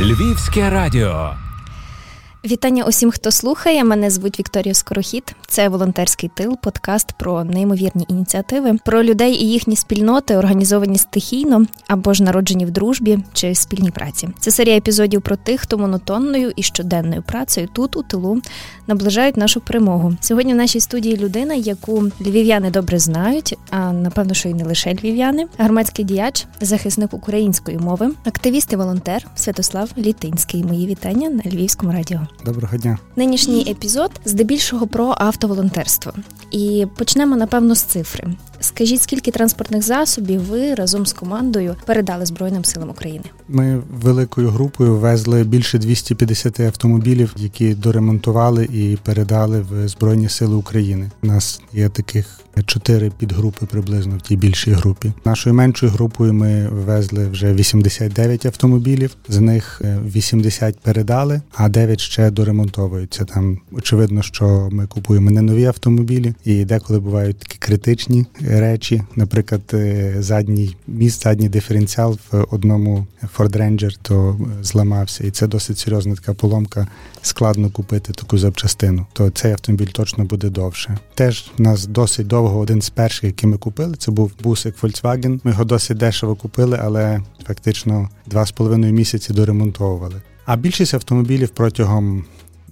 Львівське 0.00 0.70
радіо. 0.70 1.32
Вітання 2.44 2.84
усім, 2.84 3.10
хто 3.10 3.30
слухає. 3.30 3.84
Мене 3.84 4.10
звуть 4.10 4.38
Вікторія 4.38 4.74
Скорохід. 4.74 5.34
Це 5.46 5.68
волонтерський 5.68 6.30
тил, 6.34 6.58
подкаст 6.62 7.12
про 7.12 7.44
неймовірні 7.44 8.06
ініціативи, 8.08 8.78
про 8.84 9.02
людей 9.02 9.34
і 9.34 9.50
їхні 9.50 9.76
спільноти, 9.76 10.36
організовані 10.36 10.98
стихійно 10.98 11.66
або 11.86 12.14
ж 12.14 12.22
народжені 12.22 12.66
в 12.66 12.70
дружбі 12.70 13.18
чи 13.32 13.54
спільній 13.54 13.90
праці. 13.90 14.28
Це 14.40 14.50
серія 14.50 14.76
епізодів 14.76 15.22
про 15.22 15.36
тих, 15.36 15.60
хто 15.60 15.78
монотонною 15.78 16.52
і 16.56 16.62
щоденною 16.62 17.22
працею 17.22 17.68
тут 17.72 17.96
у 17.96 18.02
тилу 18.02 18.42
наближають 18.86 19.36
нашу 19.36 19.60
перемогу. 19.60 20.16
Сьогодні 20.20 20.52
в 20.52 20.56
нашій 20.56 20.80
студії 20.80 21.16
людина, 21.16 21.54
яку 21.54 22.04
львів'яни 22.20 22.70
добре 22.70 22.98
знають, 22.98 23.58
а 23.70 23.92
напевно, 23.92 24.34
що 24.34 24.48
й 24.48 24.54
не 24.54 24.64
лише 24.64 24.94
львів'яни, 24.94 25.46
громадський 25.58 26.04
діяч, 26.04 26.46
захисник 26.60 27.14
української 27.14 27.78
мови, 27.78 28.10
активіст 28.24 28.72
і 28.72 28.76
волонтер 28.76 29.26
Святослав 29.34 29.90
Літинський. 29.98 30.64
Мої 30.64 30.86
вітання 30.86 31.28
на 31.30 31.42
Львівському 31.50 31.92
радіо. 31.92 32.28
Доброго 32.44 32.76
дня. 32.76 32.98
Нинішній 33.16 33.70
епізод 33.70 34.10
здебільшого 34.24 34.86
про 34.86 35.14
автоволонтерство. 35.18 36.12
І 36.50 36.86
почнемо 36.96 37.36
напевно 37.36 37.74
з 37.74 37.82
цифри. 37.82 38.28
Скажіть, 38.60 39.02
скільки 39.02 39.30
транспортних 39.30 39.82
засобів 39.82 40.40
ви 40.40 40.74
разом 40.74 41.06
з 41.06 41.12
командою 41.12 41.76
передали 41.86 42.26
Збройним 42.26 42.64
силам 42.64 42.90
України? 42.90 43.24
Ми 43.48 43.82
великою 44.02 44.48
групою 44.48 44.96
везли 44.96 45.44
більше 45.44 45.78
250 45.78 46.60
автомобілів, 46.60 47.34
які 47.36 47.74
доремонтували 47.74 48.64
і 48.64 48.98
передали 49.04 49.60
в 49.60 49.88
Збройні 49.88 50.28
Сили 50.28 50.54
України. 50.54 51.10
У 51.22 51.26
нас 51.26 51.60
є 51.72 51.88
таких 51.88 52.40
чотири 52.66 53.10
підгрупи 53.10 53.66
приблизно 53.66 54.16
в 54.16 54.20
тій 54.20 54.36
більшій 54.36 54.70
групі. 54.70 55.12
Нашою 55.24 55.54
меншою 55.54 55.92
групою 55.92 56.34
ми 56.34 56.68
везли 56.68 57.28
вже 57.28 57.54
89 57.54 58.46
автомобілів. 58.46 59.16
З 59.28 59.40
них 59.40 59.82
80 60.14 60.74
е, 60.74 60.78
передали, 60.82 61.40
а 61.54 61.68
9 61.68 62.00
ще 62.00 62.30
доремонтовуються. 62.30 63.24
Там 63.24 63.58
очевидно, 63.72 64.22
що 64.22 64.68
ми 64.72 64.86
купуємо 64.86 65.30
не 65.30 65.42
нові 65.42 65.64
автомобілі, 65.64 66.34
і 66.44 66.64
деколи 66.64 67.00
бувають 67.00 67.38
такі 67.38 67.58
критичні 67.58 68.26
речі. 68.48 69.02
Наприклад, 69.16 69.62
е, 69.74 70.14
задній 70.18 70.76
міст, 70.86 71.22
задній 71.22 71.48
диференціал 71.48 72.18
в 72.32 72.46
одному 72.50 73.06
Ford 73.38 73.56
Ranger 73.56 73.98
то 74.02 74.40
зламався, 74.62 75.26
і 75.26 75.30
це 75.30 75.46
досить 75.46 75.78
серйозна 75.78 76.14
така 76.14 76.34
поломка. 76.34 76.86
Складно 77.22 77.70
купити 77.70 78.12
таку 78.12 78.38
запчастину. 78.38 79.06
То 79.12 79.30
цей 79.30 79.52
автомобіль 79.52 79.86
точно 79.86 80.24
буде 80.24 80.50
довше. 80.50 80.98
Теж 81.14 81.50
у 81.58 81.62
нас 81.62 81.86
досить 81.86 82.26
довго 82.26 82.58
один 82.58 82.82
з 82.82 82.90
перших, 82.90 83.24
який 83.24 83.50
ми 83.50 83.58
купили. 83.58 83.96
Це 83.96 84.10
був 84.10 84.32
бусик 84.42 84.74
Volkswagen. 84.82 85.40
Ми 85.44 85.50
його 85.50 85.64
досить 85.64 85.96
дешево 85.96 86.34
купили, 86.34 86.78
але 86.82 87.20
фактично 87.46 88.08
два 88.26 88.46
з 88.46 88.52
половиною 88.52 88.92
місяці 88.92 89.32
доремонтовували. 89.32 90.22
А 90.44 90.56
більшість 90.56 90.94
автомобілів 90.94 91.48
протягом 91.48 92.24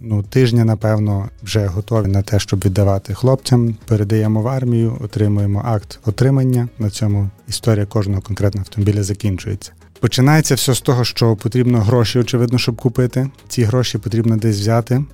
ну, 0.08 0.22
тижня, 0.22 0.64
напевно, 0.64 1.28
вже 1.42 1.66
готові 1.66 2.06
на 2.06 2.22
те, 2.22 2.38
щоб 2.38 2.64
віддавати 2.64 3.14
хлопцям. 3.14 3.76
Передаємо 3.86 4.42
в 4.42 4.48
армію, 4.48 4.98
отримуємо 5.00 5.62
акт 5.64 5.98
отримання. 6.06 6.68
На 6.78 6.90
цьому 6.90 7.30
історія 7.48 7.86
кожного 7.86 8.20
конкретного 8.20 8.62
автомобіля 8.62 9.02
закінчується. 9.02 9.72
Починається 10.00 10.54
все 10.54 10.74
з 10.74 10.80
того, 10.80 11.04
що 11.04 11.36
потрібно 11.36 11.80
гроші, 11.80 12.18
очевидно, 12.18 12.58
щоб 12.58 12.76
купити. 12.76 13.30
Ці 13.48 13.62
гроші 13.62 13.98
потрібно 13.98 14.36
десь 14.36 14.56
взяти. 14.56 15.04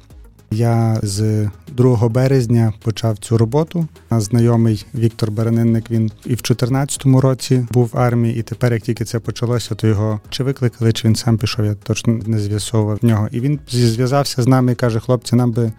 Я 0.53 1.01
з 1.03 1.49
2 1.69 2.09
березня 2.09 2.73
почав 2.83 3.19
цю 3.19 3.39
роботу. 3.39 3.87
Знайомий 4.11 4.87
Віктор 4.95 5.31
Баранинник. 5.31 5.91
Він 5.91 6.05
і 6.05 6.35
в 6.35 6.43
2014 6.43 7.05
році 7.07 7.67
був 7.71 7.91
в 7.93 7.99
армії, 7.99 8.39
і 8.39 8.43
тепер, 8.43 8.73
як 8.73 8.83
тільки 8.83 9.05
це 9.05 9.19
почалося, 9.19 9.75
то 9.75 9.87
його 9.87 10.21
чи 10.31 10.45
викликали, 10.45 10.93
чи 10.93 11.09
він 11.09 11.17
сам 11.17 11.39
пішов. 11.39 11.65
Я 11.65 11.75
точно 11.75 12.21
не 12.27 12.39
з'ясовував 12.39 12.99
нього. 13.03 13.29
І 13.33 13.41
він 13.41 13.61
зв'язався 13.69 14.43
з 14.43 14.47
нами 14.47 14.73
і 14.73 14.75
каже: 14.75 15.01
хлопці, 15.01 15.37
нам 15.37 15.53
би. 15.53 15.73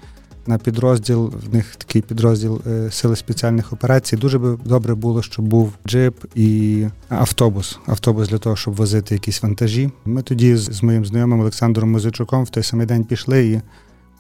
На 0.48 0.58
підрозділ, 0.58 1.34
в 1.50 1.53
них 1.53 1.76
такий 1.76 2.02
підрозділ 2.02 2.62
е, 2.68 2.92
сили 2.92 3.16
спеціальних 3.16 3.74
операцій. 3.74 4.18
Дуже 4.18 4.40
би 4.40 4.58
добре 4.66 4.96
було, 4.96 5.22
щоб 5.22 5.46
був 5.46 5.74
джип 5.88 6.26
і 6.36 6.86
автобус. 7.09 7.80
Автобус 7.86 8.30
для 8.30 8.38
того, 8.38 8.56
щоб 8.56 8.76
возити 8.76 9.16
якісь 9.16 9.44
вантажі. 9.44 9.90
Ми 10.06 10.22
тоді 10.22 10.56
з 10.56 10.84
моїм 10.84 11.06
знайомим 11.06 11.40
Олександром 11.40 11.92
Музичуком 11.92 12.44
в 12.44 12.50
той 12.50 12.64
самий 12.64 12.86
день 12.88 13.03
пішли 13.03 13.46
і 13.46 13.62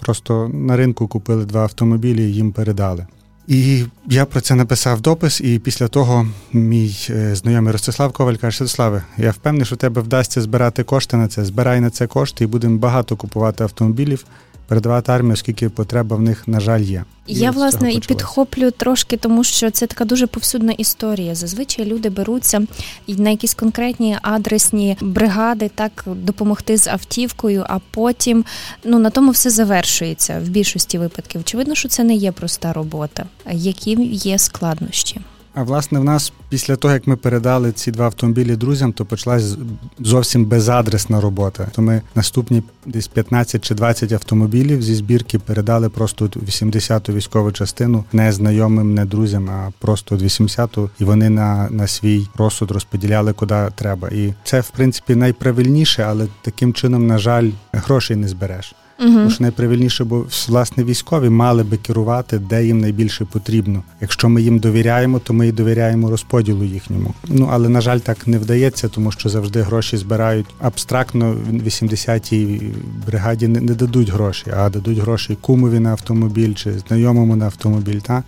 Просто 0.03 0.49
на 0.53 0.77
ринку 0.77 1.07
купили 1.07 1.45
два 1.45 1.61
автомобілі 1.61 2.31
їм 2.31 2.51
передали. 2.51 3.05
І 3.47 3.85
я 4.09 4.25
про 4.25 4.41
це 4.41 4.55
написав 4.55 5.01
допис, 5.01 5.41
і 5.41 5.59
після 5.59 5.87
того 5.87 6.27
мій 6.53 6.95
е, 7.09 7.35
знайомий 7.35 7.71
Ростислав 7.71 8.11
Коваль 8.11 8.35
каже: 8.35 8.57
Святославе, 8.57 9.03
я 9.17 9.31
впевнений, 9.31 9.65
що 9.65 9.75
тебе 9.75 10.01
вдасться 10.01 10.41
збирати 10.41 10.83
кошти 10.83 11.17
на 11.17 11.27
це. 11.27 11.45
Збирай 11.45 11.79
на 11.79 11.89
це 11.89 12.07
кошти 12.07 12.43
і 12.43 12.47
будемо 12.47 12.77
багато 12.77 13.15
купувати 13.15 13.63
автомобілів 13.63 14.25
передавати 14.67 15.11
армію, 15.11 15.33
оскільки 15.33 15.69
потреба 15.69 16.15
в 16.15 16.21
них, 16.21 16.47
на 16.47 16.59
жаль, 16.59 16.81
є. 16.81 17.03
Я 17.27 17.51
власне 17.51 17.93
і 17.93 17.99
підхоплю 17.99 18.71
трошки, 18.71 19.17
тому 19.17 19.43
що 19.43 19.71
це 19.71 19.87
така 19.87 20.05
дуже 20.05 20.27
повсюдна 20.27 20.71
історія. 20.71 21.35
Зазвичай 21.35 21.85
люди 21.85 22.09
беруться 22.09 22.61
на 23.07 23.29
якісь 23.29 23.53
конкретні 23.53 24.17
адресні 24.21 24.97
бригади, 25.01 25.71
так 25.75 26.05
допомогти 26.05 26.77
з 26.77 26.87
автівкою, 26.87 27.65
а 27.69 27.79
потім 27.91 28.45
ну 28.83 28.99
на 28.99 29.09
тому 29.09 29.31
все 29.31 29.49
завершується 29.49 30.39
в 30.45 30.49
більшості 30.49 30.97
випадків. 30.97 31.41
Очевидно, 31.41 31.75
що 31.75 31.89
це 31.89 32.03
не 32.03 32.15
є 32.15 32.31
проста 32.31 32.73
робота, 32.73 33.25
які 33.51 33.91
є 34.11 34.37
складнощі. 34.37 35.21
А 35.53 35.63
власне, 35.63 35.99
в 35.99 36.03
нас 36.03 36.33
після 36.49 36.75
того, 36.75 36.93
як 36.93 37.07
ми 37.07 37.15
передали 37.15 37.71
ці 37.71 37.91
два 37.91 38.05
автомобілі 38.05 38.55
друзям, 38.55 38.93
то 38.93 39.05
почалась 39.05 39.57
зовсім 39.99 40.45
безадресна 40.45 41.21
робота. 41.21 41.67
То 41.75 41.81
ми 41.81 42.01
наступні 42.15 42.63
десь 42.85 43.07
15 43.07 43.65
чи 43.65 43.75
20 43.75 44.11
автомобілів 44.11 44.83
зі 44.83 44.95
збірки 44.95 45.39
передали 45.39 45.89
просто 45.89 46.25
80-ту 46.25 47.13
військову 47.13 47.51
частину 47.51 48.03
не 48.13 48.31
знайомим, 48.31 48.93
не 48.93 49.05
друзям, 49.05 49.49
а 49.49 49.71
просто 49.79 50.15
80-ту, 50.15 50.89
і 50.99 51.03
вони 51.03 51.29
на 51.29 51.67
на 51.69 51.87
свій 51.87 52.27
розсуд 52.35 52.71
розподіляли 52.71 53.33
куди 53.33 53.67
треба. 53.75 54.09
І 54.09 54.33
це 54.43 54.59
в 54.61 54.69
принципі 54.69 55.15
найправильніше, 55.15 56.03
але 56.03 56.27
таким 56.41 56.73
чином, 56.73 57.07
на 57.07 57.17
жаль, 57.17 57.49
грошей 57.73 58.15
не 58.15 58.27
збереш. 58.27 58.75
Угу. 59.03 59.13
Тому 59.13 59.29
що 59.29 59.43
найправильніше, 59.43 60.03
бо 60.03 60.25
власне 60.47 60.83
військові 60.83 61.29
мали 61.29 61.63
би 61.63 61.77
керувати, 61.77 62.39
де 62.39 62.65
їм 62.65 62.81
найбільше 62.81 63.25
потрібно. 63.25 63.83
Якщо 64.01 64.29
ми 64.29 64.41
їм 64.41 64.59
довіряємо, 64.59 65.19
то 65.19 65.33
ми 65.33 65.47
і 65.47 65.51
довіряємо 65.51 66.09
розподілу 66.09 66.63
їхньому. 66.63 67.13
Ну 67.27 67.49
але 67.51 67.69
на 67.69 67.81
жаль, 67.81 67.99
так 67.99 68.27
не 68.27 68.37
вдається, 68.37 68.89
тому 68.89 69.11
що 69.11 69.29
завжди 69.29 69.61
гроші 69.61 69.97
збирають 69.97 70.45
абстрактно. 70.59 71.35
80-й 71.51 72.61
бригаді 73.07 73.47
не, 73.47 73.61
не 73.61 73.73
дадуть 73.73 74.09
гроші, 74.09 74.45
а 74.57 74.69
дадуть 74.69 74.97
гроші 74.97 75.37
кумові 75.41 75.79
на 75.79 75.91
автомобіль 75.91 76.53
чи 76.53 76.79
знайомому 76.87 77.35
на 77.35 77.45
автомобіль. 77.45 77.99
Та 77.99 78.23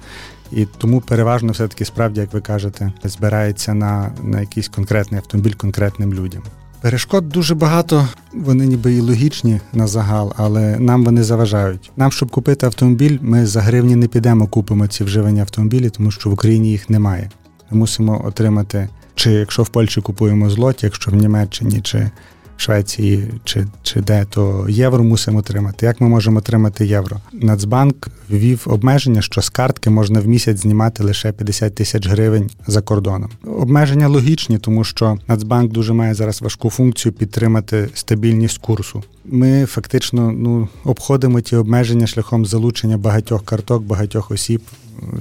і 0.51 0.65
тому 0.77 1.01
переважно 1.01 1.51
все 1.51 1.67
таки 1.67 1.85
справді, 1.85 2.19
як 2.19 2.33
ви 2.33 2.41
кажете, 2.41 2.93
збирається 3.03 3.73
на, 3.73 4.11
на 4.23 4.41
якийсь 4.41 4.67
конкретний 4.67 5.19
автомобіль 5.19 5.53
конкретним 5.53 6.13
людям. 6.13 6.43
Перешкод 6.85 7.29
дуже 7.29 7.55
багато, 7.55 8.07
вони 8.33 8.67
ніби 8.67 8.93
і 8.93 8.99
логічні 8.99 9.59
на 9.73 9.87
загал, 9.87 10.33
але 10.37 10.79
нам 10.79 11.03
вони 11.05 11.23
заважають. 11.23 11.91
Нам, 11.97 12.11
щоб 12.11 12.31
купити 12.31 12.65
автомобіль, 12.65 13.17
ми 13.21 13.45
за 13.45 13.61
гривні 13.61 13.95
не 13.95 14.07
підемо, 14.07 14.47
купимо 14.47 14.87
ці 14.87 15.03
вживані 15.03 15.39
автомобілі, 15.39 15.89
тому 15.89 16.11
що 16.11 16.29
в 16.29 16.33
Україні 16.33 16.71
їх 16.71 16.89
немає. 16.89 17.29
Ми 17.71 17.77
мусимо 17.77 18.25
отримати, 18.25 18.89
чи 19.15 19.31
якщо 19.31 19.63
в 19.63 19.69
Польщі 19.69 20.01
купуємо 20.01 20.49
злоті, 20.49 20.85
якщо 20.85 21.11
в 21.11 21.15
Німеччині, 21.15 21.81
чи 21.81 22.11
Швеції 22.57 23.27
чи 23.43 23.65
чи 23.83 24.01
де, 24.01 24.25
то 24.29 24.65
євро 24.69 25.03
мусимо 25.03 25.39
отримати. 25.39 25.85
Як 25.85 26.01
ми 26.01 26.07
можемо 26.09 26.37
отримати 26.37 26.85
євро? 26.85 27.17
Нацбанк 27.33 28.07
ввів 28.29 28.61
обмеження, 28.65 29.21
що 29.21 29.41
з 29.41 29.49
картки 29.49 29.89
можна 29.89 30.19
в 30.19 30.27
місяць 30.27 30.61
знімати 30.61 31.03
лише 31.03 31.31
50 31.31 31.75
тисяч 31.75 32.07
гривень 32.07 32.49
за 32.67 32.81
кордоном. 32.81 33.29
Обмеження 33.45 34.07
логічні, 34.07 34.57
тому 34.57 34.83
що 34.83 35.17
Нацбанк 35.27 35.71
дуже 35.71 35.93
має 35.93 36.13
зараз 36.13 36.41
важку 36.41 36.69
функцію 36.69 37.13
підтримати 37.13 37.89
стабільність 37.93 38.57
курсу. 38.57 39.03
Ми 39.25 39.65
фактично 39.65 40.31
ну 40.31 40.67
обходимо 40.83 41.41
ті 41.41 41.55
обмеження 41.55 42.07
шляхом 42.07 42.45
залучення 42.45 42.97
багатьох 42.97 43.45
карток, 43.45 43.83
багатьох 43.83 44.31
осіб. 44.31 44.61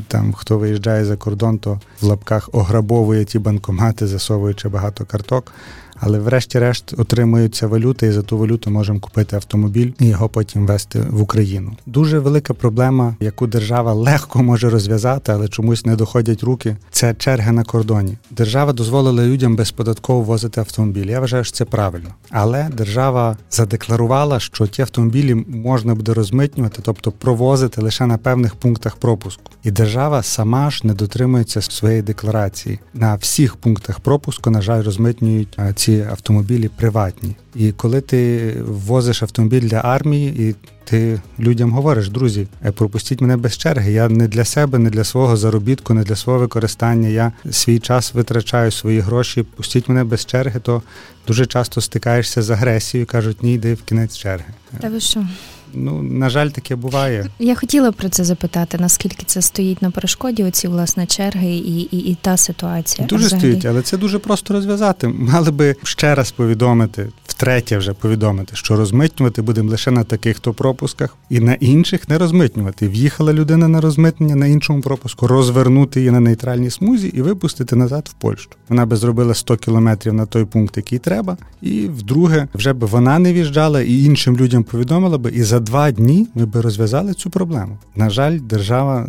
Там 0.08 0.32
хто 0.32 0.58
виїжджає 0.58 1.04
за 1.04 1.16
кордон, 1.16 1.58
то 1.58 1.80
в 2.00 2.04
лапках 2.04 2.48
ограбовує 2.52 3.24
ті 3.24 3.38
банкомати, 3.38 4.06
засовуючи 4.06 4.68
багато 4.68 5.04
карток 5.04 5.52
але 5.96 6.18
врешті-решт 6.18 6.94
отримуються 6.98 7.66
валюти, 7.66 8.06
і 8.06 8.12
за 8.12 8.22
ту 8.22 8.38
валюту 8.38 8.70
можемо 8.70 9.00
купити 9.00 9.36
автомобіль 9.36 9.92
і 10.00 10.06
його 10.06 10.28
потім 10.28 10.66
вести 10.66 11.00
в 11.10 11.22
Україну. 11.22 11.72
Дуже 11.86 12.18
велика 12.18 12.54
проблема, 12.54 13.16
яку 13.20 13.46
держава 13.46 13.92
легко 13.92 14.42
може 14.42 14.70
розв'язати, 14.70 15.32
але 15.32 15.48
чомусь 15.48 15.86
не 15.86 15.96
доходять 15.96 16.42
руки. 16.42 16.76
Це 16.90 17.14
черги 17.14 17.52
на 17.52 17.64
кордоні. 17.64 18.18
Держава 18.30 18.72
дозволила 18.72 19.24
людям 19.24 19.56
безподатково 19.56 20.22
возити 20.22 20.60
автомобіль. 20.60 21.06
Я 21.06 21.20
вважаю, 21.20 21.44
що 21.44 21.56
це 21.56 21.64
правильно, 21.64 22.08
але 22.30 22.68
держава 22.76 23.36
задекларувала, 23.50 24.40
що 24.40 24.66
ті 24.66 24.82
автомобілі 24.82 25.34
можна 25.34 25.94
буде 25.94 26.14
розмитнювати, 26.14 26.82
тобто 26.82 27.12
провозити 27.12 27.80
лише 27.80 28.06
на 28.06 28.18
певних 28.18 28.54
пунктах 28.54 28.96
пропуску. 28.96 29.42
І 29.62 29.70
держава 29.70 30.22
сама 30.22 30.70
ж 30.70 30.80
не 30.86 30.94
дотримується 30.94 31.60
своєї 31.60 32.02
декларації. 32.02 32.78
На 32.94 33.14
всіх 33.14 33.56
пунктах 33.56 34.00
пропуску, 34.00 34.50
на 34.50 34.62
жаль, 34.62 34.82
розмитнюють 34.82 35.58
ці 35.74 35.83
автомобілі 35.92 36.68
приватні. 36.68 37.36
І 37.54 37.72
коли 37.72 38.00
ти 38.00 38.52
ввозиш 38.66 39.22
автомобіль 39.22 39.68
для 39.68 39.76
армії, 39.76 40.48
і 40.48 40.54
ти 40.84 41.20
людям 41.40 41.72
говориш, 41.72 42.08
друзі, 42.08 42.46
е, 42.64 42.72
пропустіть 42.72 43.20
мене 43.20 43.36
без 43.36 43.56
черги. 43.56 43.92
Я 43.92 44.08
не 44.08 44.28
для 44.28 44.44
себе, 44.44 44.78
не 44.78 44.90
для 44.90 45.04
свого 45.04 45.36
заробітку, 45.36 45.94
не 45.94 46.02
для 46.02 46.16
свого 46.16 46.38
використання. 46.38 47.08
Я 47.08 47.32
свій 47.50 47.78
час 47.78 48.14
витрачаю 48.14 48.70
свої 48.70 49.00
гроші. 49.00 49.42
Пустіть 49.42 49.88
мене 49.88 50.04
без 50.04 50.26
черги, 50.26 50.60
то 50.60 50.82
дуже 51.26 51.46
часто 51.46 51.80
стикаєшся 51.80 52.42
з 52.42 52.50
агресією, 52.50 53.06
кажуть, 53.06 53.42
ні, 53.42 53.54
йди 53.54 53.74
в 53.74 53.82
кінець 53.82 54.16
черги. 54.16 54.52
Та 54.80 54.88
ви 54.88 55.00
що? 55.00 55.26
Ну, 55.76 56.02
на 56.02 56.30
жаль, 56.30 56.48
таке 56.48 56.76
буває. 56.76 57.26
Я 57.38 57.54
хотіла 57.54 57.92
про 57.92 58.08
це 58.08 58.24
запитати, 58.24 58.78
наскільки 58.80 59.24
це 59.26 59.42
стоїть 59.42 59.82
на 59.82 59.90
перешкоді, 59.90 60.44
оці 60.44 60.68
власне 60.68 61.06
черги 61.06 61.54
і 61.54 61.80
і, 61.80 61.98
і 61.98 62.16
та 62.20 62.36
ситуація. 62.36 63.08
Дуже 63.08 63.26
взагалі. 63.26 63.40
стоїть, 63.40 63.64
але 63.64 63.82
це 63.82 63.96
дуже 63.96 64.18
просто 64.18 64.54
розв'язати. 64.54 65.08
Мали 65.08 65.50
би 65.50 65.76
ще 65.82 66.14
раз 66.14 66.30
повідомити, 66.30 67.08
втретє 67.26 67.78
вже 67.78 67.92
повідомити, 67.92 68.56
що 68.56 68.76
розмитнювати 68.76 69.42
будемо 69.42 69.70
лише 69.70 69.90
на 69.90 70.04
таких 70.04 70.38
то 70.38 70.54
пропусках, 70.54 71.16
і 71.30 71.40
на 71.40 71.54
інших 71.54 72.08
не 72.08 72.18
розмитнювати. 72.18 72.88
В'їхала 72.88 73.32
людина 73.32 73.68
на 73.68 73.80
розмитнення 73.80 74.36
на 74.36 74.46
іншому 74.46 74.80
пропуску, 74.80 75.26
розвернути 75.26 76.00
її 76.00 76.10
на 76.10 76.20
нейтральній 76.20 76.70
смузі 76.70 77.08
і 77.08 77.22
випустити 77.22 77.76
назад 77.76 78.08
в 78.10 78.12
Польщу. 78.12 78.50
Вона 78.68 78.86
би 78.86 78.96
зробила 78.96 79.34
100 79.34 79.56
кілометрів 79.56 80.14
на 80.14 80.26
той 80.26 80.44
пункт, 80.44 80.76
який 80.76 80.98
треба, 80.98 81.36
і 81.62 81.80
вдруге 81.86 82.48
вже 82.54 82.72
б 82.72 82.84
вона 82.84 83.18
не 83.18 83.32
в'їжджала 83.32 83.82
і 83.82 84.04
іншим 84.04 84.36
людям 84.36 84.64
повідомила 84.64 85.18
би 85.18 85.30
і 85.30 85.42
за 85.42 85.60
два 85.64 85.90
дні 85.90 86.28
ми 86.34 86.46
би 86.46 86.60
розв'язали 86.60 87.14
цю 87.14 87.30
проблему. 87.30 87.78
На 87.96 88.10
жаль, 88.10 88.38
держава 88.38 89.08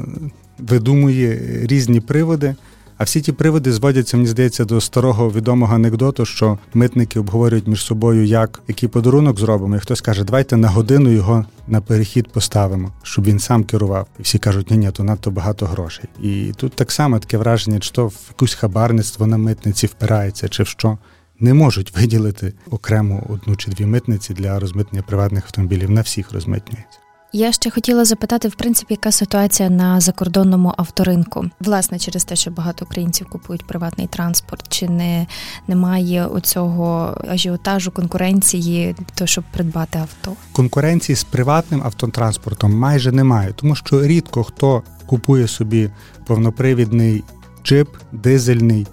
видумує 0.60 1.60
різні 1.64 2.00
приводи. 2.00 2.56
А 2.98 3.04
всі 3.04 3.22
ті 3.22 3.32
приводи 3.32 3.74
зводяться, 3.74 4.18
мені 4.18 4.30
здається, 4.30 4.66
до 4.66 4.82
старого 4.82 5.30
відомого 5.30 5.76
анекдоту, 5.76 6.26
що 6.26 6.58
митники 6.74 7.20
обговорюють 7.20 7.68
між 7.68 7.82
собою, 7.82 8.26
як 8.26 8.62
який 8.68 8.90
подарунок 8.90 9.40
зробимо. 9.40 9.76
І 9.76 9.80
хтось 9.80 10.02
каже, 10.02 10.24
давайте 10.24 10.58
на 10.58 10.68
годину 10.70 11.10
його 11.10 11.46
на 11.68 11.82
перехід 11.82 12.32
поставимо, 12.32 12.92
щоб 13.04 13.26
він 13.26 13.40
сам 13.40 13.64
керував. 13.64 14.08
І 14.20 14.22
всі 14.22 14.38
кажуть, 14.38 14.72
ні, 14.72 14.78
ні, 14.78 14.92
то 14.92 15.04
надто 15.04 15.32
багато 15.32 15.66
грошей. 15.66 16.06
І 16.22 16.52
тут 16.56 16.74
так 16.74 16.92
само 16.92 17.20
таке 17.20 17.38
враження, 17.38 17.80
чи 17.80 17.92
то 17.92 18.08
в 18.08 18.16
якусь 18.30 18.54
хабарництво 18.54 19.28
на 19.28 19.38
митниці 19.38 19.88
впирається, 19.88 20.50
чи 20.50 20.64
в 20.64 20.68
що 20.68 20.98
не 21.40 21.54
можуть 21.54 21.96
виділити 21.96 22.54
окремо 22.72 23.24
одну 23.30 23.56
чи 23.56 23.72
дві 23.72 23.86
митниці 23.86 24.34
для 24.34 24.60
розмитнення 24.60 25.04
приватних 25.08 25.44
автомобілів. 25.44 25.92
На 25.92 26.02
всіх 26.02 26.32
розмитнюється. 26.32 27.00
Я 27.38 27.52
ще 27.52 27.70
хотіла 27.70 28.06
запитати, 28.06 28.48
в 28.48 28.56
принципі, 28.56 28.94
яка 28.94 29.12
ситуація 29.12 29.70
на 29.70 30.00
закордонному 30.00 30.74
авторинку, 30.78 31.46
власне, 31.60 32.00
через 32.00 32.24
те, 32.24 32.36
що 32.36 32.52
багато 32.52 32.86
українців 32.86 33.28
купують 33.30 33.68
приватний 33.68 34.08
транспорт, 34.08 34.66
чи 34.70 34.90
не 34.90 35.28
немає 35.68 36.26
оцього 36.26 37.18
ажіотажу 37.28 37.92
конкуренції, 37.92 38.96
то 39.16 39.26
щоб 39.26 39.44
придбати 39.54 40.00
авто? 40.00 40.34
Конкуренції 40.52 41.16
з 41.16 41.24
приватним 41.24 41.82
автотранспортом 41.84 42.78
майже 42.78 43.12
немає, 43.12 43.54
тому 43.56 43.76
що 43.76 44.08
рідко 44.08 44.44
хто 44.44 44.84
купує 45.06 45.48
собі 45.48 45.90
повнопривідний 46.26 47.24
джип, 47.64 47.90
дизельний 48.12 48.88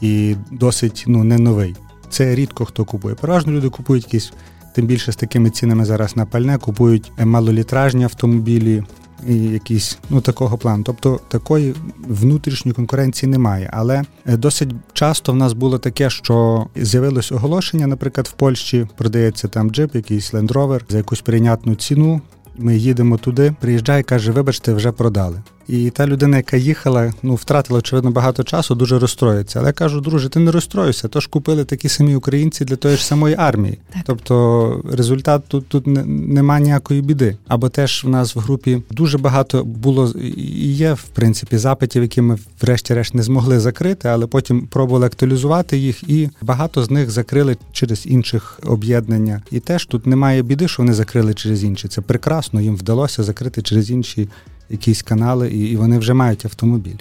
і 0.00 0.36
досить 0.50 1.04
ну 1.06 1.24
не 1.24 1.38
новий. 1.38 1.76
Це 2.10 2.34
рідко 2.34 2.64
хто 2.64 2.84
купує. 2.84 3.14
Переважно 3.14 3.52
люди 3.52 3.68
купують 3.68 4.04
якісь, 4.04 4.32
тим 4.74 4.86
більше 4.86 5.12
з 5.12 5.16
такими 5.16 5.50
цінами 5.50 5.84
зараз 5.84 6.16
на 6.16 6.26
пальне, 6.26 6.58
купують 6.58 7.12
малолітражні 7.18 8.04
автомобілі 8.04 8.82
і 9.28 9.34
якісь 9.34 9.98
ну 10.10 10.20
такого 10.20 10.58
плану. 10.58 10.82
Тобто 10.86 11.20
такої 11.28 11.74
внутрішньої 12.08 12.74
конкуренції 12.74 13.30
немає. 13.30 13.70
Але 13.72 14.04
е, 14.26 14.36
досить 14.36 14.70
часто 14.92 15.32
в 15.32 15.36
нас 15.36 15.52
було 15.52 15.78
таке, 15.78 16.10
що 16.10 16.66
з'явилось 16.76 17.32
оголошення, 17.32 17.86
наприклад, 17.86 18.26
в 18.26 18.32
Польщі 18.32 18.86
продається 18.96 19.48
там 19.48 19.70
джип, 19.70 19.94
якийсь 19.94 20.34
Rover 20.34 20.80
за 20.88 20.96
якусь 20.96 21.20
прийнятну 21.20 21.74
ціну. 21.74 22.20
Ми 22.58 22.76
їдемо 22.76 23.18
туди, 23.18 23.54
приїжджає, 23.60 24.02
каже, 24.02 24.32
вибачте, 24.32 24.72
вже 24.72 24.92
продали. 24.92 25.42
І 25.68 25.90
та 25.90 26.06
людина, 26.06 26.36
яка 26.36 26.56
їхала, 26.56 27.12
ну 27.22 27.34
втратила 27.34 27.78
очевидно 27.78 28.10
багато 28.10 28.44
часу, 28.44 28.74
дуже 28.74 28.98
розстроїться. 28.98 29.58
Але 29.58 29.68
я 29.68 29.72
кажу, 29.72 30.00
друже, 30.00 30.28
ти 30.28 30.40
не 30.40 30.50
розстроївся, 30.50 31.08
тож 31.08 31.26
купили 31.26 31.64
такі 31.64 31.88
самі 31.88 32.14
українці 32.14 32.64
для 32.64 32.76
тої 32.76 32.96
ж 32.96 33.06
самої 33.06 33.34
армії. 33.38 33.78
Так. 33.92 34.02
Тобто 34.06 34.84
результат 34.92 35.42
тут 35.48 35.68
тут 35.68 35.86
не, 35.86 36.04
нема 36.04 36.60
ніякої 36.60 37.02
біди. 37.02 37.36
Або 37.48 37.68
теж 37.68 38.04
в 38.04 38.08
нас 38.08 38.36
в 38.36 38.38
групі 38.38 38.82
дуже 38.90 39.18
багато 39.18 39.64
було 39.64 40.12
і 40.36 40.72
є 40.72 40.92
в 40.92 41.02
принципі 41.02 41.58
запитів, 41.58 42.02
які 42.02 42.20
ми 42.20 42.38
врешті-решт 42.62 43.14
не 43.14 43.22
змогли 43.22 43.60
закрити, 43.60 44.08
але 44.08 44.26
потім 44.26 44.66
пробували 44.66 45.06
актуалізувати 45.06 45.78
їх, 45.78 46.10
і 46.10 46.28
багато 46.42 46.84
з 46.84 46.90
них 46.90 47.10
закрили 47.10 47.56
через 47.72 48.06
інших 48.06 48.60
об'єднання. 48.66 49.42
І 49.50 49.60
теж 49.60 49.86
тут 49.86 50.06
немає 50.06 50.42
біди, 50.42 50.68
що 50.68 50.82
вони 50.82 50.94
закрили 50.94 51.34
через 51.34 51.64
інші. 51.64 51.88
Це 51.88 52.00
прекрасно, 52.00 52.60
їм 52.60 52.76
вдалося 52.76 53.22
закрити 53.22 53.62
через 53.62 53.90
інші 53.90 54.28
якісь 54.70 55.02
канали, 55.02 55.50
і, 55.50 55.60
і 55.60 55.76
вони 55.76 55.98
вже 55.98 56.14
мають 56.14 56.44
автомобіль. 56.44 56.96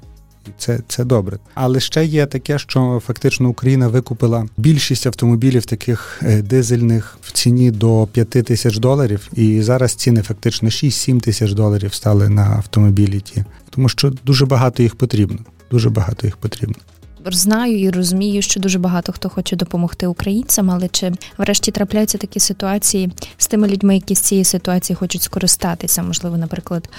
І 0.48 0.50
це 0.58 0.80
це 0.88 1.04
добре. 1.04 1.38
Але 1.54 1.80
ще 1.80 2.06
є 2.06 2.26
таке, 2.26 2.60
що 2.60 3.02
фактично 3.06 3.50
Україна 3.50 3.88
викупила 3.88 4.46
більшість 4.58 5.08
автомобілів 5.08 5.66
таких 5.66 6.20
е, 6.24 6.42
дизельних 6.42 7.18
в 7.22 7.32
ціні 7.32 7.72
до 7.72 8.08
5 8.12 8.30
тисяч 8.30 8.78
доларів, 8.78 9.30
і 9.34 9.62
зараз 9.62 9.94
ціни 9.94 10.22
фактично 10.22 10.70
6-7 10.70 11.20
тисяч 11.20 11.52
доларів 11.54 11.94
стали 11.94 12.30
на 12.30 12.44
автомобілі 12.44 13.20
ті, 13.20 13.46
тому 13.70 13.90
що 13.90 14.14
дуже 14.26 14.46
багато 14.46 14.84
їх 14.84 14.96
потрібно. 14.96 15.38
Дуже 15.72 15.90
багато 15.90 16.28
їх 16.28 16.38
потрібно 16.38 16.76
знаю 17.33 17.80
і 17.80 17.89
розумію, 17.89 18.42
що 18.42 18.60
дуже 18.60 18.80
багато 18.80 19.12
хто 19.12 19.30
хоче 19.30 19.56
допомогти 19.56 20.07
українцям, 20.07 20.72
але 20.72 20.88
чи 20.88 21.12
врешті 21.38 21.72
трапляються 21.72 22.18
такі 22.18 22.39
ситуації 22.39 23.12
з 23.38 23.48
тими 23.48 23.68
людьми, 23.68 23.95
які 23.95 24.16
з 24.16 24.19
цієї 24.19 24.45
ситуації 24.45 24.95
хочуть 24.95 25.22
скористатися? 25.22 26.04
Можливо, 26.04 26.38
наприклад, 26.38 26.89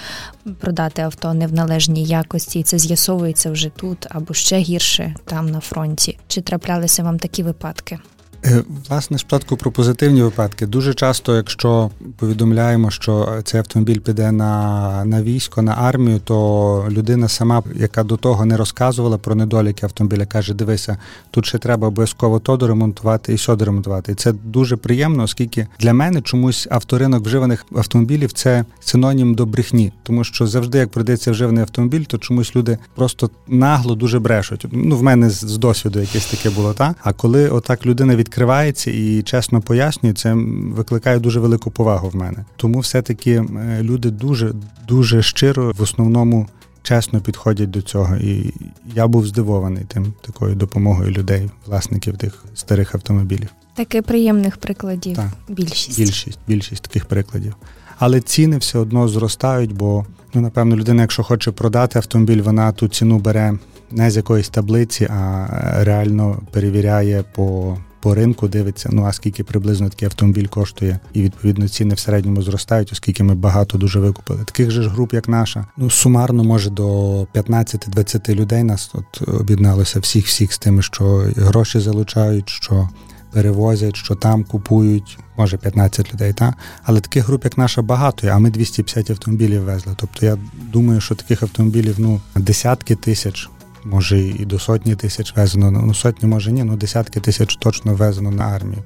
продати 0.59 1.01
авто 1.01 1.33
не 1.33 1.47
в 1.47 1.53
належній 1.53 2.03
якості, 2.03 2.59
і 2.59 2.63
це 2.63 2.77
з'ясовується 2.79 3.51
вже 3.51 3.69
тут 3.69 4.07
або 4.09 4.33
ще 4.33 4.57
гірше 4.57 5.15
там 5.25 5.49
на 5.49 5.59
фронті. 5.59 6.17
Чи 6.27 6.41
траплялися 6.41 7.03
вам 7.03 7.19
такі 7.19 7.43
випадки? 7.43 7.99
Е, 8.45 8.63
власне, 8.89 9.17
спочатку 9.17 9.57
про 9.57 9.71
позитивні 9.71 10.21
випадки. 10.21 10.65
Дуже 10.65 10.93
часто, 10.93 11.35
якщо 11.35 11.89
повідомляємо, 12.17 12.91
що 12.91 13.41
цей 13.43 13.59
автомобіль 13.59 13.99
піде 13.99 14.31
на 14.31 15.05
на 15.05 15.23
військо, 15.23 15.61
на 15.61 15.71
армію, 15.73 16.19
то 16.19 16.87
людина 16.89 17.27
сама, 17.27 17.63
яка 17.75 18.03
до 18.03 18.17
того 18.17 18.45
не 18.45 18.57
розказувала 18.57 19.17
про 19.17 19.35
недоліки 19.35 19.85
автомобіля, 19.85 20.25
каже: 20.25 20.53
Дивися, 20.53 20.97
тут 21.31 21.45
ще 21.45 21.57
треба 21.57 21.87
обов'язково 21.87 22.39
то 22.39 22.57
доремонтувати 22.57 23.33
і 23.33 23.37
сьо 23.37 23.55
доремонтувати. 23.55 24.11
І 24.11 24.15
це 24.15 24.31
дуже 24.31 24.77
приємно, 24.77 25.23
оскільки 25.23 25.67
для 25.79 25.93
мене 25.93 26.21
чомусь 26.21 26.67
авторинок 26.71 27.25
вживаних 27.25 27.65
автомобілів 27.75 28.31
це 28.31 28.65
синонім 28.79 29.35
до 29.35 29.45
брехні, 29.45 29.91
тому 30.03 30.23
що 30.23 30.47
завжди, 30.47 30.77
як 30.77 30.89
продається 30.89 31.31
вживаний 31.31 31.61
автомобіль, 31.61 32.03
то 32.03 32.17
чомусь 32.17 32.55
люди 32.55 32.77
просто 32.95 33.29
нагло 33.47 33.95
дуже 33.95 34.19
брешуть. 34.19 34.65
Ну 34.71 34.97
в 34.97 35.03
мене 35.03 35.29
з 35.29 35.57
досвіду 35.57 35.99
якесь 35.99 36.25
таке 36.25 36.49
було 36.49 36.73
та. 36.73 36.95
А 37.03 37.13
коли 37.13 37.49
отак 37.49 37.85
людина 37.85 38.15
від 38.15 38.26
відкривається 38.27 38.91
і 38.91 39.21
чесно 39.21 39.61
пояснює, 39.61 40.13
це 40.13 40.33
викликає 40.73 41.19
дуже 41.19 41.39
велику 41.39 41.71
повагу 41.71 42.09
в 42.09 42.15
мене. 42.15 42.45
Тому 42.55 42.79
все-таки 42.79 43.31
е, 43.31 43.79
люди 43.81 44.09
дуже 44.09 44.53
дуже 44.87 45.21
щиро 45.21 45.73
в 45.77 45.81
основному 45.81 46.47
чесно 46.83 47.21
підходять 47.21 47.69
до 47.69 47.81
цього. 47.81 48.15
І 48.15 48.53
я 48.95 49.07
був 49.07 49.27
здивований 49.27 49.83
тим 49.87 50.13
такою 50.21 50.55
допомогою 50.55 51.11
людей, 51.11 51.49
власників 51.65 52.17
тих 52.17 52.45
старих 52.55 52.95
автомобілів. 52.95 53.49
Таке 53.73 54.01
приємних 54.01 54.57
прикладів. 54.57 55.15
Так, 55.15 55.29
Більшість 55.49 55.99
більшість, 55.99 56.39
більшість 56.47 56.83
таких 56.83 57.05
прикладів. 57.05 57.55
Але 57.99 58.21
ціни 58.21 58.57
все 58.57 58.79
одно 58.79 59.07
зростають, 59.07 59.73
бо 59.73 60.05
ну 60.33 60.41
напевно 60.41 60.75
людина, 60.75 61.01
якщо 61.01 61.23
хоче 61.23 61.51
продати 61.51 61.99
автомобіль, 61.99 62.41
вона 62.41 62.71
ту 62.71 62.87
ціну 62.87 63.19
бере 63.19 63.57
не 63.91 64.11
з 64.11 64.15
якоїсь 64.15 64.49
таблиці, 64.49 65.05
а 65.05 65.47
реально 65.83 66.41
перевіряє 66.51 67.23
по 67.35 67.77
по 68.07 68.15
ринку 68.15 68.47
дивиться, 68.47 68.89
ну 68.91 69.05
а 69.05 69.13
скільки 69.13 69.43
приблизно 69.43 69.89
такий 69.89 70.05
автомобіль 70.05 70.45
коштує, 70.45 70.99
і 71.13 71.21
відповідно 71.21 71.67
ціни 71.67 71.95
в 71.95 71.99
середньому 71.99 72.41
зростають, 72.41 72.91
оскільки 72.91 73.23
ми 73.23 73.35
багато 73.35 73.77
дуже 73.77 73.99
викупили. 73.99 74.43
Таких 74.45 74.71
же 74.71 74.83
ж 74.83 74.89
груп, 74.89 75.13
як 75.13 75.27
наша, 75.27 75.65
ну 75.77 75.89
сумарно, 75.89 76.43
може 76.43 76.69
до 76.69 77.21
15-20 77.23 78.35
людей 78.35 78.63
нас 78.63 78.91
от 78.93 79.27
об'єдналося 79.27 79.99
всіх, 79.99 80.25
всіх 80.25 80.53
з 80.53 80.57
тими, 80.57 80.81
що 80.81 81.25
гроші 81.35 81.79
залучають, 81.79 82.49
що 82.49 82.89
перевозять, 83.31 83.95
що 83.95 84.15
там 84.15 84.43
купують. 84.43 85.19
Може 85.37 85.57
15 85.57 86.13
людей, 86.13 86.33
та 86.33 86.53
але 86.83 86.99
таких 86.99 87.27
груп, 87.27 87.43
як 87.43 87.57
наша, 87.57 87.81
багато, 87.81 88.27
а 88.27 88.39
ми 88.39 88.49
250 88.49 89.09
автомобілів 89.09 89.63
везли. 89.63 89.93
Тобто 89.97 90.25
я 90.25 90.37
думаю, 90.71 91.01
що 91.01 91.15
таких 91.15 91.43
автомобілів 91.43 91.95
ну 91.97 92.21
десятки 92.35 92.95
тисяч 92.95 93.49
може 93.91 94.19
і 94.19 94.45
до 94.45 94.59
сотні 94.59 94.95
тисяч 94.95 95.35
везено. 95.35 95.71
Ну 95.71 95.93
сотні 95.93 96.29
може 96.29 96.51
ні, 96.51 96.63
ну 96.63 96.75
десятки 96.75 97.19
тисяч 97.19 97.55
точно 97.55 97.93
везено 97.93 98.31
на 98.31 98.43
армію. 98.43 98.83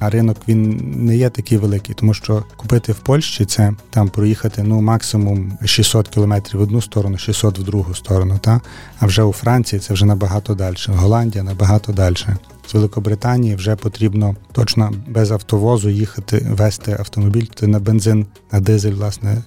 А 0.00 0.10
ринок 0.10 0.36
він 0.48 0.92
не 0.96 1.16
є 1.16 1.30
такий 1.30 1.58
великий, 1.58 1.94
тому 1.94 2.14
що 2.14 2.44
купити 2.56 2.92
в 2.92 2.98
Польщі 2.98 3.44
це 3.44 3.72
там 3.90 4.08
проїхати 4.08 4.62
ну 4.62 4.80
максимум 4.80 5.58
600 5.64 6.08
кілометрів 6.08 6.60
в 6.60 6.62
одну 6.62 6.82
сторону, 6.82 7.18
600 7.18 7.58
в 7.58 7.62
другу 7.62 7.94
сторону. 7.94 8.38
Та 8.40 8.60
а 9.00 9.06
вже 9.06 9.22
у 9.22 9.32
Франції 9.32 9.80
це 9.80 9.94
вже 9.94 10.06
набагато 10.06 10.54
далі. 10.54 10.76
Голландія 10.88 11.44
набагато 11.44 11.92
далі. 11.92 12.16
З 12.68 12.74
Великобританії 12.74 13.54
вже 13.54 13.76
потрібно 13.76 14.36
точно 14.52 14.92
без 15.08 15.30
автовозу 15.30 15.90
їхати, 15.90 16.46
вести 16.50 16.96
автомобіль. 16.98 17.46
Ти 17.46 17.66
на 17.66 17.80
бензин, 17.80 18.26
на 18.52 18.60
дизель, 18.60 18.92
власне, 18.92 19.42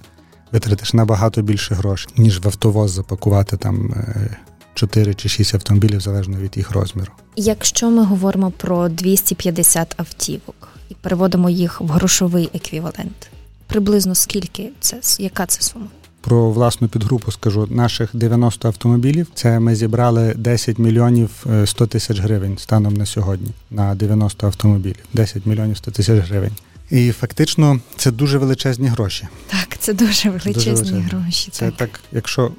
витратиш 0.52 0.94
набагато 0.94 1.42
більше 1.42 1.74
грошей, 1.74 2.12
ніж 2.16 2.40
в 2.40 2.46
автовоз 2.46 2.90
запакувати 2.90 3.56
там 3.56 3.94
4 4.74 5.10
е, 5.10 5.14
чи 5.14 5.28
6 5.28 5.54
автомобілів 5.54 6.00
залежно 6.00 6.36
від 6.36 6.56
їх 6.56 6.70
розміру. 6.70 7.12
Якщо 7.36 7.90
ми 7.90 8.04
говоримо 8.04 8.50
про 8.50 8.88
250 8.88 9.94
автівок 9.96 10.68
і 10.88 10.94
переводимо 10.94 11.50
їх 11.50 11.80
в 11.80 11.86
грошовий 11.86 12.50
еквівалент, 12.54 13.30
приблизно 13.66 14.14
скільки 14.14 14.70
це 14.80 15.00
яка 15.18 15.46
це 15.46 15.62
сума? 15.62 15.86
Про 16.20 16.50
власну 16.50 16.88
підгрупу 16.88 17.32
скажу 17.32 17.68
наших 17.70 18.10
90 18.12 18.68
автомобілів. 18.68 19.26
Це 19.34 19.60
ми 19.60 19.74
зібрали 19.74 20.34
10 20.36 20.78
мільйонів 20.78 21.30
100 21.64 21.84
е, 21.84 21.86
тисяч 21.86 22.20
гривень 22.20 22.58
станом 22.58 22.94
на 22.94 23.06
сьогодні 23.06 23.50
на 23.70 23.94
90 23.94 24.46
автомобілів. 24.46 25.04
10 25.12 25.46
мільйонів 25.46 25.76
100 25.76 25.90
тисяч 25.90 26.28
гривень. 26.28 26.52
І 26.90 27.12
фактично 27.12 27.80
це 27.96 28.10
дуже 28.10 28.38
величезні 28.38 28.88
гроші. 28.88 29.28
Так, 29.46 29.76
це 29.78 29.94
дуже 29.94 30.30
величезні 30.30 30.70
дуже 30.72 30.92
величезні. 30.92 31.18
гроші. 31.18 31.48
Це 31.52 31.64
так. 31.64 31.74
так, 31.76 32.00
якщо 32.12 32.52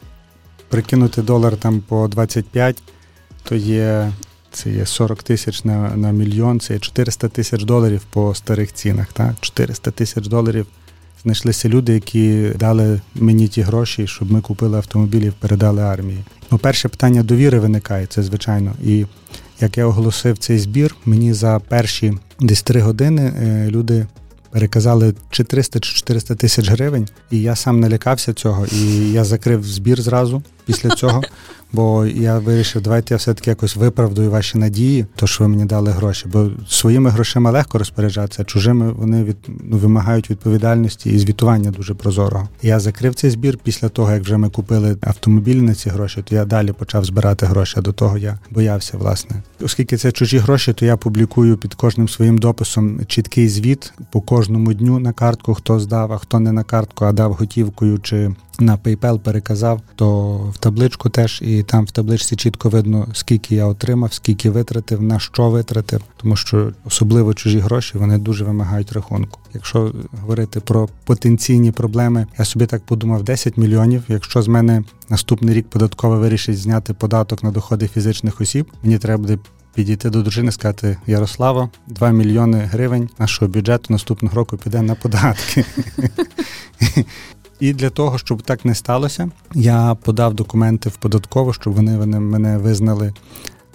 прикинути 0.74 1.22
долар 1.22 1.58
там 1.58 1.82
по 1.82 2.08
25, 2.08 2.78
то 3.44 3.56
є 3.56 4.12
це 4.52 4.70
є 4.70 4.86
40 4.86 5.24
тисяч 5.24 5.64
на 5.64 5.96
на 5.96 6.12
мільйон, 6.12 6.60
це 6.60 6.74
є 6.74 6.80
400 6.80 7.30
тисяч 7.30 7.64
доларів 7.64 8.02
по 8.10 8.36
старих 8.36 8.74
цінах. 8.74 9.14
Так? 9.14 9.34
400 9.40 9.92
тисяч 9.92 10.28
доларів 10.28 10.66
знайшлися 11.24 11.70
люди, 11.70 11.94
які 11.94 12.52
дали 12.60 13.02
мені 13.16 13.48
ті 13.48 13.62
гроші, 13.62 14.08
щоб 14.08 14.32
ми 14.32 14.42
купили 14.42 14.78
автомобілі 14.78 15.28
і 15.28 15.32
передали 15.40 15.82
армії. 15.82 16.24
Ну, 16.52 16.58
перше 16.58 16.90
питання 16.90 17.24
довіри 17.24 17.60
виникає, 17.60 18.06
це 18.06 18.24
звичайно. 18.24 18.74
І 18.84 19.06
як 19.60 19.78
я 19.78 19.86
оголосив 19.86 20.38
цей 20.38 20.60
збір, 20.60 20.96
мені 21.06 21.34
за 21.34 21.60
перші 21.68 22.14
десь 22.40 22.64
три 22.64 22.82
години 22.82 23.22
е, 23.22 23.68
люди 23.70 24.06
переказали 24.54 25.14
чи 25.30 25.44
300 25.44 25.80
чи 25.80 25.96
400 25.96 26.36
тисяч 26.36 26.70
гривень, 26.70 27.08
і 27.32 27.42
я 27.42 27.56
сам 27.56 27.80
налякався 27.80 28.34
цього, 28.34 28.66
і 28.66 29.12
я 29.12 29.24
закрив 29.24 29.64
збір 29.64 30.02
зразу 30.02 30.44
після 30.66 30.90
цього. 30.90 31.22
Бо 31.74 32.06
я 32.06 32.40
вирішив, 32.40 32.82
давайте 32.82 33.14
я 33.14 33.18
все-таки 33.18 33.50
якось 33.50 33.76
виправдую 33.76 34.32
ваші 34.32 34.58
надії, 34.58 35.06
то 35.16 35.28
що 35.28 35.44
ви 35.44 35.48
мені 35.48 35.66
дали 35.66 35.92
гроші. 35.92 36.26
Бо 36.34 36.50
своїми 36.70 37.10
грошима 37.10 37.52
легко 37.52 37.78
розпоряджатися, 37.78 38.42
а 38.42 38.46
чужими 38.46 38.92
вони 38.92 39.24
від 39.24 39.38
ну, 39.64 39.78
вимагають 39.78 40.30
відповідальності 40.30 41.10
і 41.10 41.20
звітування 41.20 41.72
дуже 41.72 41.94
прозорого. 41.94 42.48
Я 42.62 42.80
закрив 42.80 43.16
цей 43.16 43.30
збір 43.30 43.58
після 43.64 43.90
того, 43.90 44.12
як 44.12 44.24
вже 44.24 44.38
ми 44.38 44.50
купили 44.50 44.98
автомобіль 45.02 45.56
на 45.56 45.76
ці 45.76 45.90
гроші, 45.90 46.24
то 46.30 46.36
я 46.36 46.46
далі 46.46 46.72
почав 46.72 47.06
збирати 47.06 47.46
гроші. 47.46 47.76
а 47.78 47.82
До 47.82 47.92
того 47.92 48.18
я 48.18 48.40
боявся, 48.50 48.98
власне. 48.98 49.44
Оскільки 49.62 49.98
це 49.98 50.12
чужі 50.12 50.38
гроші, 50.38 50.74
то 50.74 50.86
я 50.86 50.98
публікую 50.98 51.58
під 51.58 51.74
кожним 51.74 52.10
своїм 52.10 52.38
дописом 52.38 53.00
чіткий 53.08 53.50
звіт 53.50 53.94
по 54.12 54.22
кожному 54.22 54.74
дню 54.74 55.00
на 55.00 55.14
картку, 55.14 55.54
хто 55.54 55.80
здав, 55.80 56.14
а 56.14 56.18
хто 56.18 56.40
не 56.40 56.52
на 56.52 56.64
картку, 56.64 57.06
а 57.06 57.12
дав 57.12 57.34
готівкою 57.34 58.00
чи 58.00 58.32
на 58.60 58.78
PayPal 58.78 59.20
переказав, 59.20 59.82
то 59.96 60.40
в 60.54 60.58
табличку 60.58 61.10
теж 61.10 61.42
і 61.42 61.64
там 61.64 61.86
в 61.86 61.92
табличці 61.92 62.36
чітко 62.36 62.70
видно, 62.70 63.08
скільки 63.14 63.56
я 63.56 63.66
отримав, 63.66 64.14
скільки 64.14 64.50
витратив, 64.50 65.02
на 65.02 65.20
що 65.20 65.50
витратив, 65.50 66.02
тому 66.18 66.36
що 66.36 66.72
особливо 66.86 67.34
чужі 67.34 67.60
гроші 67.60 67.98
вони 67.98 68.18
дуже 68.18 68.44
вимагають 68.44 68.92
рахунку. 68.92 69.40
Якщо 69.54 69.94
говорити 70.22 70.60
про 70.60 70.90
потенційні 71.04 71.72
проблеми, 71.72 72.28
я 72.40 72.46
собі 72.46 72.66
так 72.66 72.86
подумав: 72.86 73.24
10 73.24 73.58
мільйонів. 73.58 74.04
Якщо 74.08 74.42
з 74.42 74.48
мене 74.48 74.84
наступний 75.10 75.56
рік 75.56 75.68
податково 75.70 76.20
вирішить 76.20 76.58
зняти 76.58 76.94
податок 76.94 77.44
на 77.44 77.52
доходи 77.52 77.88
фізичних 77.88 78.42
осіб, 78.42 78.72
мені 78.84 78.98
треба 78.98 79.22
буде. 79.22 79.38
Підійти 79.76 80.10
до 80.10 80.22
дружини, 80.22 80.52
сказати 80.52 80.98
Ярослава, 81.08 81.70
2 81.88 82.10
мільйони 82.10 82.58
гривень 82.58 83.10
нашого 83.20 83.52
бюджету 83.52 83.86
наступного 83.90 84.36
року 84.36 84.58
піде 84.58 84.82
на 84.82 84.96
податки. 84.96 85.66
І 87.64 87.74
для 87.74 87.90
того, 87.90 88.18
щоб 88.18 88.42
так 88.42 88.66
не 88.66 88.76
сталося, 88.76 89.30
я 89.54 89.96
подав 89.96 90.34
документи 90.34 90.90
в 90.90 90.96
податкову, 90.96 91.54
щоб 91.54 91.74
вони, 91.74 91.98
вони 91.98 92.20
мене 92.20 92.58
визнали. 92.58 93.14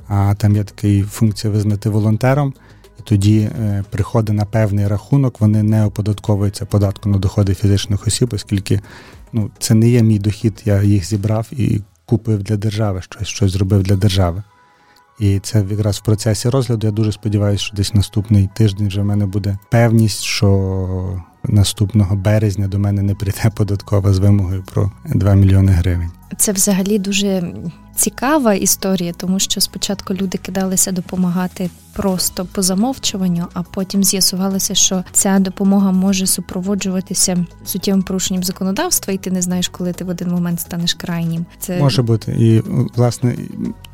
А 0.09 0.35
там 0.35 0.57
є 0.57 0.65
така 0.65 1.03
функція 1.03 1.53
визнати 1.53 1.91
волонтером. 1.91 2.55
І 2.99 3.03
тоді 3.03 3.39
е, 3.39 3.85
приходи 3.91 4.33
на 4.33 4.45
певний 4.45 4.89
рахунок, 4.89 5.41
вони 5.41 5.63
не 5.63 5.85
оподатковуються 5.85 6.67
податком 6.67 7.13
на 7.13 7.19
доходи 7.19 7.55
фізичних 7.55 8.07
осіб, 8.07 8.31
оскільки 8.35 8.81
ну, 9.33 9.51
це 9.59 9.75
не 9.75 9.89
є 9.89 10.03
мій 10.03 10.19
дохід, 10.19 10.63
я 10.65 10.83
їх 10.83 11.05
зібрав 11.05 11.47
і 11.53 11.81
купив 12.07 12.43
для 12.43 12.57
держави 12.57 13.03
щось, 13.03 13.29
щось 13.29 13.53
зробив 13.53 13.83
для 13.83 13.97
держави. 13.97 14.43
І 15.19 15.39
це 15.39 15.65
якраз 15.71 15.99
в 15.99 16.05
процесі 16.05 16.49
розгляду. 16.49 16.87
Я 16.87 16.93
дуже 16.93 17.13
сподіваюся, 17.13 17.65
що 17.65 17.77
десь 17.77 17.95
наступний 17.95 18.49
тиждень 18.55 18.89
вже 18.89 19.01
в 19.01 19.05
мене 19.05 19.27
буде 19.27 19.59
певність, 19.71 20.23
що 20.23 21.23
наступного 21.45 22.17
березня 22.17 22.69
до 22.69 22.79
мене 22.79 23.03
не 23.03 23.15
прийде 23.15 23.51
податкова 23.57 24.13
з 24.13 24.19
вимогою 24.19 24.63
про 24.63 24.93
2 25.05 25.35
мільйони 25.35 25.73
гривень. 25.73 26.11
Це 26.37 26.53
взагалі 26.53 26.99
дуже 26.99 27.53
цікава 27.99 28.55
історія, 28.55 29.13
тому 29.17 29.39
що 29.39 29.61
спочатку 29.61 30.15
люди 30.15 30.39
кидалися 30.39 30.93
допомагати 30.93 31.71
просто 31.93 32.45
по 32.45 32.63
замовчуванню, 32.63 33.47
а 33.55 33.63
потім 33.63 34.05
з'ясувалося, 34.05 34.75
що 34.75 35.05
ця 35.13 35.39
допомога 35.39 35.93
може 35.93 36.27
супроводжуватися 36.27 37.47
суттєвим 37.65 38.03
порушенням 38.03 38.45
законодавства, 38.45 39.13
і 39.13 39.19
ти 39.19 39.31
не 39.31 39.43
знаєш, 39.43 39.69
коли 39.69 39.93
ти 39.93 40.05
в 40.05 40.09
один 40.09 40.29
момент 40.29 40.61
станеш 40.61 40.95
крайнім. 40.95 41.47
Це 41.61 41.81
може 41.81 42.03
бути, 42.03 42.33
і 42.39 42.63
власне 42.97 43.37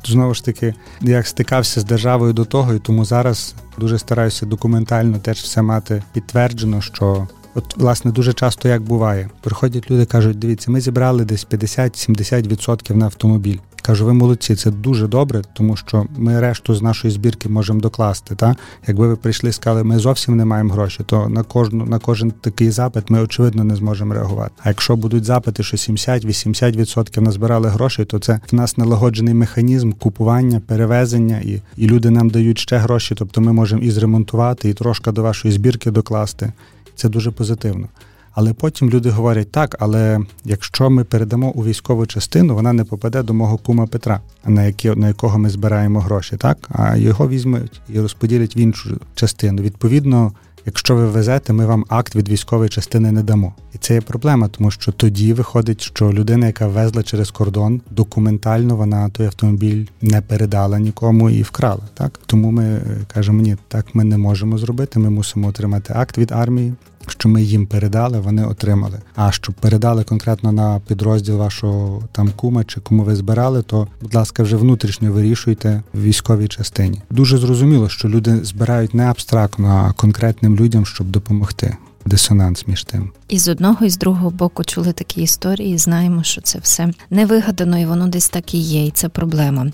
знову 0.05 0.33
ж 0.33 0.45
таки 0.45 0.73
я 1.01 1.23
стикався 1.23 1.81
з 1.81 1.83
державою 1.83 2.33
до 2.33 2.45
того, 2.45 2.73
і 2.73 2.79
тому 2.79 3.05
зараз 3.05 3.55
дуже 3.77 3.99
стараюся 3.99 4.45
документально 4.45 5.19
теж 5.19 5.39
все 5.39 5.61
мати 5.61 6.03
підтверджено, 6.13 6.81
що 6.81 7.27
От, 7.55 7.77
власне, 7.77 8.11
дуже 8.11 8.33
часто 8.33 8.69
як 8.69 8.81
буває. 8.81 9.29
Приходять 9.41 9.91
люди, 9.91 10.05
кажуть, 10.05 10.39
дивіться, 10.39 10.71
ми 10.71 10.81
зібрали 10.81 11.25
десь 11.25 11.47
50-70% 11.47 12.95
на 12.95 13.05
автомобіль. 13.05 13.57
Кажу, 13.85 14.05
ви 14.05 14.13
молодці, 14.13 14.55
це 14.55 14.71
дуже 14.71 15.07
добре, 15.07 15.41
тому 15.53 15.75
що 15.75 16.05
ми 16.17 16.39
решту 16.39 16.75
з 16.75 16.81
нашої 16.81 17.13
збірки 17.13 17.49
можемо 17.49 17.79
докласти. 17.79 18.35
Та? 18.35 18.55
Якби 18.87 19.07
ви 19.07 19.15
прийшли 19.15 19.49
і 19.49 19.53
сказали, 19.53 19.83
ми 19.83 19.99
зовсім 19.99 20.35
не 20.37 20.45
маємо 20.45 20.73
гроші, 20.73 21.03
то 21.05 21.29
на 21.29 21.43
кожну 21.43 21.85
на 21.85 21.99
кожен 21.99 22.31
такий 22.31 22.71
запит 22.71 23.09
ми 23.09 23.21
очевидно 23.21 23.63
не 23.63 23.75
зможемо 23.75 24.13
реагувати. 24.13 24.51
А 24.63 24.69
якщо 24.69 24.95
будуть 24.95 25.25
запити, 25.25 25.63
що 25.63 25.77
70-80% 25.77 27.19
назбирали 27.21 27.69
грошей, 27.69 28.05
то 28.05 28.19
це 28.19 28.39
в 28.51 28.55
нас 28.55 28.77
налагоджений 28.77 29.33
механізм 29.33 29.91
купування, 29.91 30.61
перевезення, 30.67 31.37
і 31.37 31.61
і 31.77 31.87
люди 31.87 32.09
нам 32.09 32.29
дають 32.29 32.59
ще 32.59 32.77
гроші, 32.77 33.15
тобто 33.17 33.41
ми 33.41 33.53
можемо 33.53 33.81
і 33.81 33.91
зремонтувати, 33.91 34.69
і 34.69 34.73
трошки 34.73 35.11
до 35.11 35.23
вашої 35.23 35.53
збірки 35.53 35.91
докласти. 35.91 36.53
Це 36.95 37.09
дуже 37.09 37.31
позитивно. 37.31 37.87
Але 38.35 38.53
потім 38.53 38.89
люди 38.89 39.09
говорять 39.09 39.51
так, 39.51 39.75
але 39.79 40.19
якщо 40.45 40.89
ми 40.89 41.03
передамо 41.03 41.49
у 41.49 41.65
військову 41.65 42.05
частину, 42.05 42.55
вона 42.55 42.73
не 42.73 42.83
попаде 42.83 43.23
до 43.23 43.33
мого 43.33 43.57
кума 43.57 43.87
Петра, 43.87 44.21
на 44.45 44.63
які, 44.63 44.89
на 44.89 45.07
якого 45.07 45.39
ми 45.39 45.49
збираємо 45.49 45.99
гроші, 45.99 46.37
так 46.37 46.57
а 46.69 46.97
його 46.97 47.29
візьмуть 47.29 47.81
і 47.89 47.99
розподілять 47.99 48.55
в 48.55 48.57
іншу 48.57 48.97
частину. 49.15 49.61
Відповідно, 49.61 50.31
якщо 50.65 50.95
ви 50.95 51.07
везете, 51.07 51.53
ми 51.53 51.65
вам 51.65 51.85
акт 51.89 52.15
від 52.15 52.29
військової 52.29 52.69
частини 52.69 53.11
не 53.11 53.23
дамо. 53.23 53.53
І 53.73 53.77
це 53.77 53.93
є 53.93 54.01
проблема, 54.01 54.47
тому 54.47 54.71
що 54.71 54.91
тоді 54.91 55.33
виходить, 55.33 55.81
що 55.81 56.13
людина, 56.13 56.47
яка 56.47 56.67
везла 56.67 57.03
через 57.03 57.31
кордон, 57.31 57.81
документально 57.91 58.75
вона 58.75 59.09
той 59.09 59.25
автомобіль 59.25 59.85
не 60.01 60.21
передала 60.21 60.79
нікому 60.79 61.29
і 61.29 61.41
вкрала. 61.41 61.81
Так 61.93 62.19
тому 62.25 62.51
ми 62.51 62.63
е, 62.63 62.81
кажемо, 63.13 63.41
ні, 63.41 63.57
так 63.67 63.85
ми 63.95 64.03
не 64.03 64.17
можемо 64.17 64.57
зробити. 64.57 64.99
Ми 64.99 65.09
мусимо 65.09 65.47
отримати 65.47 65.93
акт 65.95 66.17
від 66.17 66.31
армії 66.31 66.73
що 67.07 67.29
ми 67.29 67.43
їм 67.43 67.67
передали, 67.67 68.19
вони 68.19 68.45
отримали. 68.45 68.99
А 69.15 69.31
щоб 69.31 69.55
передали 69.55 70.03
конкретно 70.03 70.51
на 70.51 70.81
підрозділ 70.87 71.37
вашого 71.37 72.03
там 72.11 72.29
кума 72.35 72.63
чи 72.63 72.79
кому 72.79 73.03
ви 73.03 73.15
збирали, 73.15 73.61
то 73.61 73.87
будь 74.01 74.15
ласка, 74.15 74.43
вже 74.43 74.55
внутрішньо 74.55 75.11
вирішуйте 75.11 75.83
в 75.93 76.01
військовій 76.01 76.47
частині. 76.47 77.01
Дуже 77.09 77.37
зрозуміло, 77.37 77.89
що 77.89 78.09
люди 78.09 78.45
збирають 78.45 78.93
не 78.93 79.05
абстрактно, 79.05 79.67
а 79.67 79.93
конкретним 79.93 80.55
людям, 80.55 80.85
щоб 80.85 81.07
допомогти. 81.07 81.77
Дисонанс 82.07 82.67
між 82.67 82.83
тим, 82.83 83.11
і 83.29 83.39
з 83.39 83.47
одного 83.47 83.85
і 83.85 83.89
з 83.89 83.97
другого 83.97 84.29
боку 84.29 84.63
чули 84.63 84.93
такі 84.93 85.21
історії. 85.21 85.77
Знаємо, 85.77 86.23
що 86.23 86.41
це 86.41 86.59
все 86.59 86.93
не 87.09 87.25
вигадано, 87.25 87.79
і 87.79 87.85
воно 87.85 88.07
десь 88.07 88.29
так 88.29 88.53
і 88.53 88.57
є. 88.57 88.85
І 88.85 88.91
це 88.91 89.09
проблема. 89.09 89.71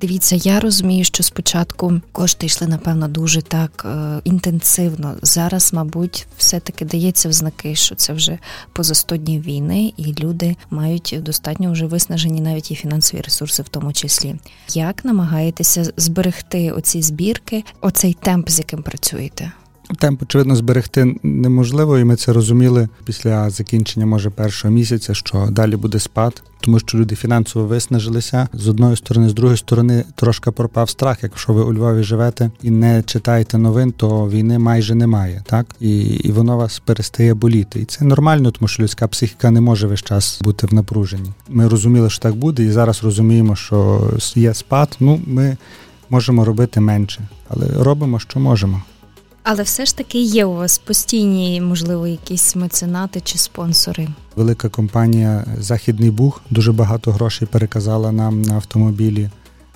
Дивіться, 0.00 0.36
я 0.36 0.60
розумію, 0.60 1.04
що 1.04 1.22
спочатку 1.22 2.00
кошти 2.12 2.46
йшли, 2.46 2.66
напевно, 2.66 3.08
дуже 3.08 3.42
так 3.42 3.86
е, 3.88 4.20
інтенсивно. 4.24 5.16
Зараз, 5.22 5.72
мабуть, 5.72 6.26
все-таки 6.38 6.84
дається 6.84 7.28
в 7.28 7.32
знаки, 7.32 7.74
що 7.74 7.94
це 7.94 8.12
вже 8.12 8.38
поза 8.72 8.94
100 8.94 9.16
днів 9.16 9.42
війни, 9.42 9.92
і 9.96 10.14
люди 10.14 10.56
мають 10.70 11.16
достатньо 11.20 11.72
вже 11.72 11.86
виснажені 11.86 12.40
навіть 12.40 12.70
і 12.70 12.74
фінансові 12.74 13.20
ресурси, 13.20 13.62
в 13.62 13.68
тому 13.68 13.92
числі. 13.92 14.36
Як 14.74 15.04
намагаєтеся 15.04 15.92
зберегти 15.96 16.72
оці 16.72 17.02
збірки, 17.02 17.64
оцей 17.80 18.16
темп, 18.22 18.50
з 18.50 18.58
яким 18.58 18.82
працюєте? 18.82 19.52
Темп, 19.98 20.22
очевидно, 20.22 20.56
зберегти 20.56 21.14
неможливо, 21.22 21.98
і 21.98 22.04
ми 22.04 22.16
це 22.16 22.32
розуміли 22.32 22.88
після 23.04 23.50
закінчення, 23.50 24.06
може, 24.06 24.30
першого 24.30 24.74
місяця, 24.74 25.14
що 25.14 25.48
далі 25.50 25.76
буде 25.76 25.98
спад, 25.98 26.42
тому 26.60 26.78
що 26.78 26.98
люди 26.98 27.14
фінансово 27.14 27.66
виснажилися 27.66 28.48
з 28.52 28.68
одної 28.68 28.96
сторони, 28.96 29.28
з 29.28 29.34
другої 29.34 29.56
сторони, 29.56 30.04
трошки 30.14 30.50
пропав 30.50 30.90
страх. 30.90 31.18
Якщо 31.22 31.52
ви 31.52 31.62
у 31.62 31.74
Львові 31.74 32.02
живете 32.02 32.50
і 32.62 32.70
не 32.70 33.02
читаєте 33.02 33.58
новин, 33.58 33.92
то 33.92 34.28
війни 34.28 34.58
майже 34.58 34.94
немає, 34.94 35.42
так 35.46 35.66
і 35.80 36.00
і 36.00 36.32
воно 36.32 36.56
вас 36.56 36.78
перестає 36.78 37.34
боліти. 37.34 37.80
І 37.80 37.84
це 37.84 38.04
нормально, 38.04 38.50
тому 38.50 38.68
що 38.68 38.82
людська 38.82 39.08
психіка 39.08 39.50
не 39.50 39.60
може 39.60 39.86
весь 39.86 40.02
час 40.02 40.40
бути 40.42 40.66
в 40.66 40.74
напруженні. 40.74 41.32
Ми 41.48 41.68
розуміли, 41.68 42.10
що 42.10 42.22
так 42.22 42.34
буде, 42.34 42.64
і 42.64 42.70
зараз 42.70 43.04
розуміємо, 43.04 43.56
що 43.56 44.10
є 44.34 44.54
спад. 44.54 44.96
Ну 45.00 45.20
ми 45.26 45.56
можемо 46.10 46.44
робити 46.44 46.80
менше, 46.80 47.28
але 47.48 47.66
робимо, 47.84 48.18
що 48.18 48.40
можемо. 48.40 48.82
Але 49.42 49.62
все 49.62 49.86
ж 49.86 49.96
таки 49.96 50.18
є 50.18 50.44
у 50.44 50.54
вас 50.54 50.78
постійні, 50.78 51.60
можливо, 51.60 52.06
якісь 52.06 52.56
меценати 52.56 53.20
чи 53.20 53.38
спонсори. 53.38 54.08
Велика 54.36 54.68
компанія 54.68 55.44
Західний 55.58 56.10
Буг 56.10 56.40
дуже 56.50 56.72
багато 56.72 57.12
грошей 57.12 57.48
переказала 57.52 58.12
нам 58.12 58.42
на 58.42 58.54
автомобілі. 58.54 59.30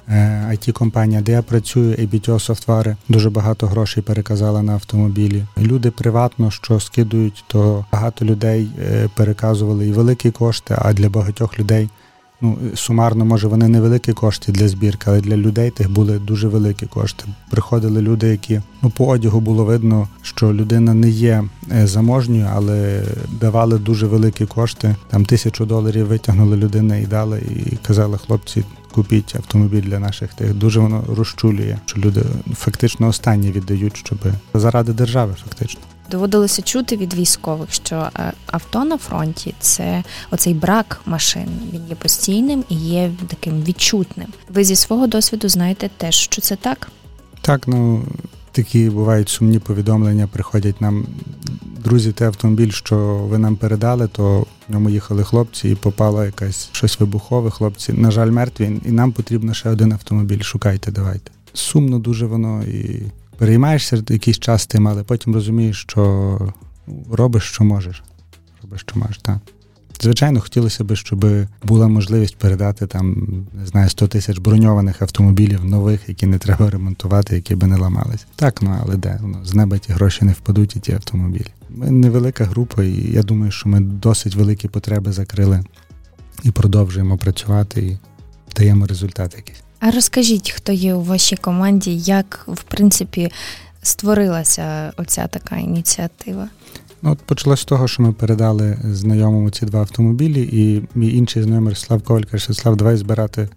it 0.08 0.68
е, 0.68 0.72
компанія 0.72 1.20
де 1.20 1.32
я 1.32 1.42
працюю, 1.42 1.94
ABTO 1.94 2.34
Software, 2.34 2.96
дуже 3.08 3.30
багато 3.30 3.66
грошей 3.66 4.02
переказала 4.02 4.62
на 4.62 4.72
автомобілі. 4.72 5.44
Люди 5.58 5.90
приватно, 5.90 6.50
що 6.50 6.80
скидують, 6.80 7.44
то 7.46 7.84
багато 7.92 8.24
людей 8.24 8.68
е, 8.78 9.08
переказували 9.14 9.88
і 9.88 9.92
великі 9.92 10.30
кошти, 10.30 10.76
а 10.78 10.92
для 10.92 11.08
багатьох 11.08 11.58
людей 11.58 11.88
ну 12.44 12.58
сумарно, 12.74 13.24
може, 13.24 13.48
вони 13.48 13.68
невеликі 13.68 14.12
кошти 14.12 14.52
для 14.52 14.68
збірки, 14.68 15.04
але 15.06 15.20
для 15.20 15.36
людей 15.36 15.70
тих 15.70 15.90
були 15.90 16.18
дуже 16.18 16.48
великі 16.48 16.86
кошти. 16.86 17.24
Приходили 17.50 18.02
люди, 18.02 18.28
які 18.28 18.60
ну 18.82 18.90
по 18.90 19.06
одягу 19.06 19.40
було 19.40 19.64
видно, 19.64 20.08
що 20.22 20.52
людина 20.52 20.94
не 20.94 21.08
є 21.08 21.44
е, 21.72 21.86
заможньою, 21.86 22.48
але 22.54 23.02
давали 23.40 23.78
дуже 23.78 24.06
великі 24.06 24.46
кошти. 24.46 24.96
Там 25.10 25.24
тисячу 25.24 25.66
доларів 25.66 26.06
витягнули 26.06 26.56
людина 26.56 26.96
і 26.96 27.06
дали, 27.06 27.38
і 27.40 27.76
казали, 27.76 28.18
хлопці. 28.18 28.64
Купіть 28.94 29.36
автомобіль 29.36 29.82
для 29.82 29.98
наших 29.98 30.34
тих 30.34 30.54
дуже 30.54 30.80
воно 30.80 31.04
розчулює, 31.16 31.76
що 31.86 32.00
люди 32.00 32.22
фактично 32.54 33.08
останні 33.08 33.52
віддають, 33.52 33.96
щоб 33.96 34.18
заради 34.54 34.92
держави, 34.92 35.34
фактично 35.44 35.80
доводилося 36.10 36.62
чути 36.62 36.96
від 36.96 37.14
військових, 37.14 37.72
що 37.72 38.08
е, 38.16 38.32
авто 38.46 38.84
на 38.84 38.98
фронті 38.98 39.54
це 39.60 40.02
оцей 40.30 40.54
брак 40.54 41.00
машин. 41.06 41.46
Він 41.72 41.86
є 41.88 41.94
постійним 41.94 42.64
і 42.68 42.74
є 42.74 43.10
таким 43.28 43.62
відчутним. 43.62 44.28
Ви 44.48 44.64
зі 44.64 44.76
свого 44.76 45.06
досвіду 45.06 45.48
знаєте 45.48 45.90
теж, 45.96 46.14
що 46.14 46.42
це 46.42 46.56
так? 46.56 46.88
Так, 47.40 47.68
ну 47.68 48.04
такі 48.52 48.90
бувають 48.90 49.28
сумні 49.28 49.58
повідомлення. 49.58 50.26
Приходять 50.26 50.80
нам 50.80 51.06
друзі, 51.84 52.12
те 52.12 52.26
автомобіль, 52.26 52.70
що 52.70 52.96
ви 53.30 53.38
нам 53.38 53.56
передали, 53.56 54.08
то 54.08 54.40
в 54.68 54.72
ньому 54.72 54.90
їхали 54.90 55.24
хлопці, 55.24 55.68
і 55.68 55.74
попало 55.74 56.24
якась 56.24 56.68
щось 56.72 57.00
вибухове. 57.00 57.50
Хлопці, 57.50 57.92
на 57.92 58.10
жаль, 58.10 58.30
мертві, 58.30 58.80
і 58.86 58.90
нам 58.90 59.12
потрібно 59.12 59.54
ще 59.54 59.70
один 59.70 59.92
автомобіль. 59.92 60.40
Шукайте, 60.40 60.92
давайте. 60.92 61.30
Сумно 61.52 61.98
дуже 61.98 62.26
воно 62.26 62.62
і 62.62 63.02
переймаєшся 63.38 64.02
якийсь 64.08 64.38
час 64.38 64.66
тим, 64.66 64.88
але 64.88 65.02
потім 65.02 65.34
розумієш, 65.34 65.82
що 65.88 66.38
робиш, 67.10 67.42
що 67.42 67.64
можеш. 67.64 68.02
Робиш, 68.62 68.80
що 68.80 68.98
можеш, 68.98 69.18
так. 69.18 69.38
Звичайно, 70.00 70.40
хотілося 70.40 70.84
б, 70.84 70.96
щоб 70.96 71.26
була 71.62 71.88
можливість 71.88 72.36
передати 72.36 72.86
там, 72.86 73.26
не 73.60 73.66
знаю, 73.66 73.90
100 73.90 74.08
тисяч 74.08 74.38
броньованих 74.38 75.02
автомобілів 75.02 75.64
нових, 75.64 76.08
які 76.08 76.26
не 76.26 76.38
треба 76.38 76.70
ремонтувати, 76.70 77.34
які 77.34 77.54
би 77.54 77.66
не 77.66 77.76
ламались. 77.76 78.26
Так, 78.36 78.62
ну 78.62 78.78
але 78.82 78.96
де? 78.96 79.20
Ну, 79.22 79.44
з 79.44 79.54
неба 79.54 79.78
ті 79.78 79.92
гроші 79.92 80.24
не 80.24 80.32
впадуть 80.32 80.76
і 80.76 80.80
ті 80.80 80.92
автомобілі. 80.92 81.46
Ми 81.70 81.90
невелика 81.90 82.44
група, 82.44 82.84
і 82.84 83.12
я 83.12 83.22
думаю, 83.22 83.52
що 83.52 83.68
ми 83.68 83.80
досить 83.80 84.34
великі 84.34 84.68
потреби 84.68 85.12
закрили 85.12 85.64
і 86.42 86.50
продовжуємо 86.50 87.18
працювати 87.18 87.82
і 87.82 87.98
даємо 88.56 88.86
результат 88.86 89.34
якийсь. 89.36 89.63
А 89.86 89.90
розкажіть, 89.90 90.50
хто 90.50 90.72
є 90.72 90.94
у 90.94 91.02
вашій 91.02 91.36
команді, 91.36 91.96
як 91.96 92.44
в 92.48 92.62
принципі 92.62 93.30
створилася 93.82 94.92
оця 94.96 95.26
така 95.26 95.56
ініціатива? 95.56 96.48
Ну, 97.02 97.12
от 97.12 97.18
почалось 97.18 97.60
з 97.60 97.64
того, 97.64 97.88
що 97.88 98.02
ми 98.02 98.12
передали 98.12 98.78
знайомому 98.84 99.50
ці 99.50 99.66
два 99.66 99.80
автомобілі, 99.80 100.48
і 100.52 100.88
мій 100.94 101.14
інший 101.14 101.42
знайомий 101.42 101.74
Слав 101.74 102.02
Коваль 102.02 102.22
каже, 102.22 102.54
Слав, 102.54 102.76
давай 102.76 102.96
збирати 102.96 103.48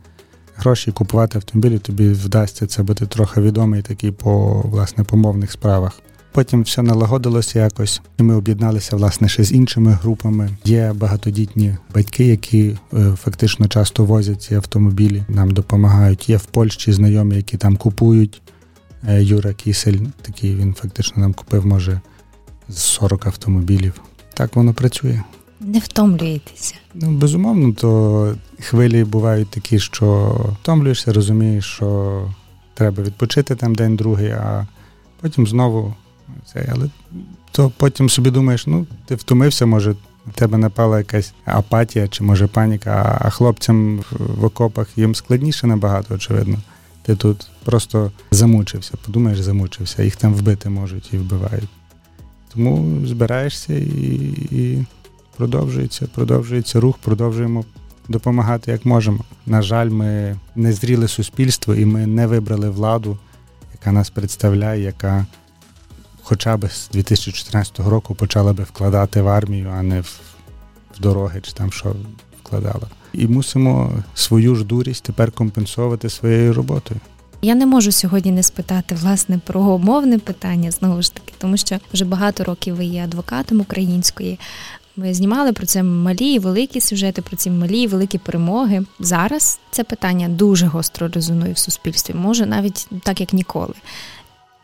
гроші 0.55 0.91
купувати 0.91 1.37
автомобілі. 1.37 1.79
Тобі 1.79 2.09
вдасться 2.09 2.67
це 2.67 2.83
бути 2.83 3.05
трохи 3.05 3.41
відомий 3.41 3.81
такий 3.81 4.11
по 4.11 4.61
власне 4.61 5.03
по 5.03 5.17
мовних 5.17 5.51
справах. 5.51 6.01
Потім 6.37 6.61
все 6.61 6.81
налагодилося 6.81 7.59
якось, 7.59 8.01
і 8.19 8.23
ми 8.23 8.35
об'єдналися 8.35 8.95
власне 8.95 9.29
ще 9.29 9.43
з 9.43 9.51
іншими 9.51 9.91
групами. 9.91 10.49
Є 10.65 10.93
багатодітні 10.93 11.75
батьки, 11.95 12.25
які 12.25 12.77
е, 12.93 13.13
фактично 13.23 13.67
часто 13.67 14.05
возять 14.05 14.41
ці 14.41 14.55
автомобілі, 14.55 15.23
нам 15.27 15.51
допомагають. 15.51 16.29
Є 16.29 16.37
в 16.37 16.45
Польщі 16.45 16.91
знайомі, 16.91 17.35
які 17.35 17.57
там 17.57 17.77
купують. 17.77 18.41
Е, 19.07 19.23
Юра 19.23 19.53
Кісель, 19.53 19.97
такий 20.21 20.55
він 20.55 20.73
фактично 20.73 21.21
нам 21.21 21.33
купив, 21.33 21.65
може, 21.65 22.01
з 22.69 22.77
40 22.77 23.27
автомобілів. 23.27 24.01
Так 24.33 24.55
воно 24.55 24.73
працює. 24.73 25.21
Не 25.59 25.79
втомлюєтеся. 25.79 26.75
Ну, 26.93 27.11
безумовно, 27.11 27.73
то 27.73 28.35
хвилі 28.59 29.03
бувають 29.03 29.49
такі, 29.49 29.79
що 29.79 30.35
втомлюєшся, 30.61 31.13
розумієш, 31.13 31.65
що 31.65 32.21
треба 32.73 33.03
відпочити 33.03 33.55
там 33.55 33.75
день-другий, 33.75 34.29
а 34.31 34.67
потім 35.21 35.47
знову 35.47 35.95
це, 36.45 36.69
але 36.71 36.89
то 37.51 37.71
потім 37.77 38.09
собі 38.09 38.31
думаєш, 38.31 38.67
ну, 38.67 38.87
ти 39.05 39.15
втомився, 39.15 39.65
може, 39.65 39.91
в 39.91 40.33
тебе 40.33 40.57
напала 40.57 40.97
якась 40.97 41.33
апатія 41.45 42.07
чи 42.07 42.23
може 42.23 42.47
паніка, 42.47 43.19
а 43.21 43.29
хлопцям 43.29 44.03
в 44.19 44.45
окопах 44.45 44.87
їм 44.97 45.15
складніше 45.15 45.67
набагато, 45.67 46.15
очевидно. 46.15 46.57
Ти 47.01 47.15
тут 47.15 47.47
просто 47.65 48.11
замучився, 48.31 48.93
подумаєш, 49.05 49.39
замучився, 49.39 50.03
їх 50.03 50.15
там 50.15 50.33
вбити 50.33 50.69
можуть 50.69 51.13
і 51.13 51.17
вбивають. 51.17 51.69
Тому 52.53 53.05
збираєшся 53.07 53.73
і, 53.73 53.85
і 54.51 54.85
продовжується, 55.37 56.07
продовжується 56.15 56.79
рух, 56.79 56.97
продовжуємо 56.97 57.65
допомагати 58.07 58.71
як 58.71 58.85
можемо. 58.85 59.19
На 59.45 59.61
жаль, 59.61 59.89
ми 59.89 60.35
не 60.55 60.73
зріли 60.73 61.07
суспільство 61.07 61.75
і 61.75 61.85
ми 61.85 62.07
не 62.07 62.27
вибрали 62.27 62.69
владу, 62.69 63.17
яка 63.73 63.91
нас 63.91 64.09
представляє, 64.09 64.81
яка 64.81 65.25
хоча 66.27 66.57
б 66.57 66.69
з 66.69 66.89
2014 66.89 67.79
року 67.79 68.15
почала 68.15 68.53
би 68.53 68.63
вкладати 68.63 69.21
в 69.21 69.27
армію, 69.27 69.73
а 69.77 69.81
не 69.81 70.01
в, 70.01 70.19
в 70.95 70.99
дороги 70.99 71.41
чи 71.41 71.51
там 71.51 71.71
що 71.71 71.95
вкладала. 72.43 72.87
І 73.13 73.27
мусимо 73.27 73.91
свою 74.15 74.55
ж 74.55 74.63
дурість 74.63 75.03
тепер 75.03 75.31
компенсувати 75.31 76.09
своєю 76.09 76.53
роботою. 76.53 76.99
Я 77.41 77.55
не 77.55 77.65
можу 77.65 77.91
сьогодні 77.91 78.31
не 78.31 78.43
спитати 78.43 78.95
власне 78.95 79.39
про 79.45 79.77
мовне 79.77 80.19
питання 80.19 80.71
знову 80.71 81.01
ж 81.01 81.13
таки, 81.13 81.33
тому 81.37 81.57
що 81.57 81.77
вже 81.93 82.05
багато 82.05 82.43
років 82.43 82.75
ви 82.75 82.85
є 82.85 83.03
адвокатом 83.03 83.59
української. 83.59 84.39
Ми 84.95 85.13
знімали 85.13 85.53
про 85.53 85.65
це 85.65 85.83
малі 85.83 86.33
і 86.33 86.39
великі 86.39 86.81
сюжети, 86.81 87.21
про 87.21 87.37
ці 87.37 87.49
малі 87.49 87.81
і 87.81 87.87
великі 87.87 88.17
перемоги. 88.17 88.85
Зараз 88.99 89.59
це 89.71 89.83
питання 89.83 90.29
дуже 90.29 90.65
гостро 90.65 91.07
резонує 91.07 91.53
в 91.53 91.57
суспільстві, 91.57 92.13
може 92.13 92.45
навіть 92.45 92.87
так 93.03 93.19
як 93.21 93.33
ніколи. 93.33 93.73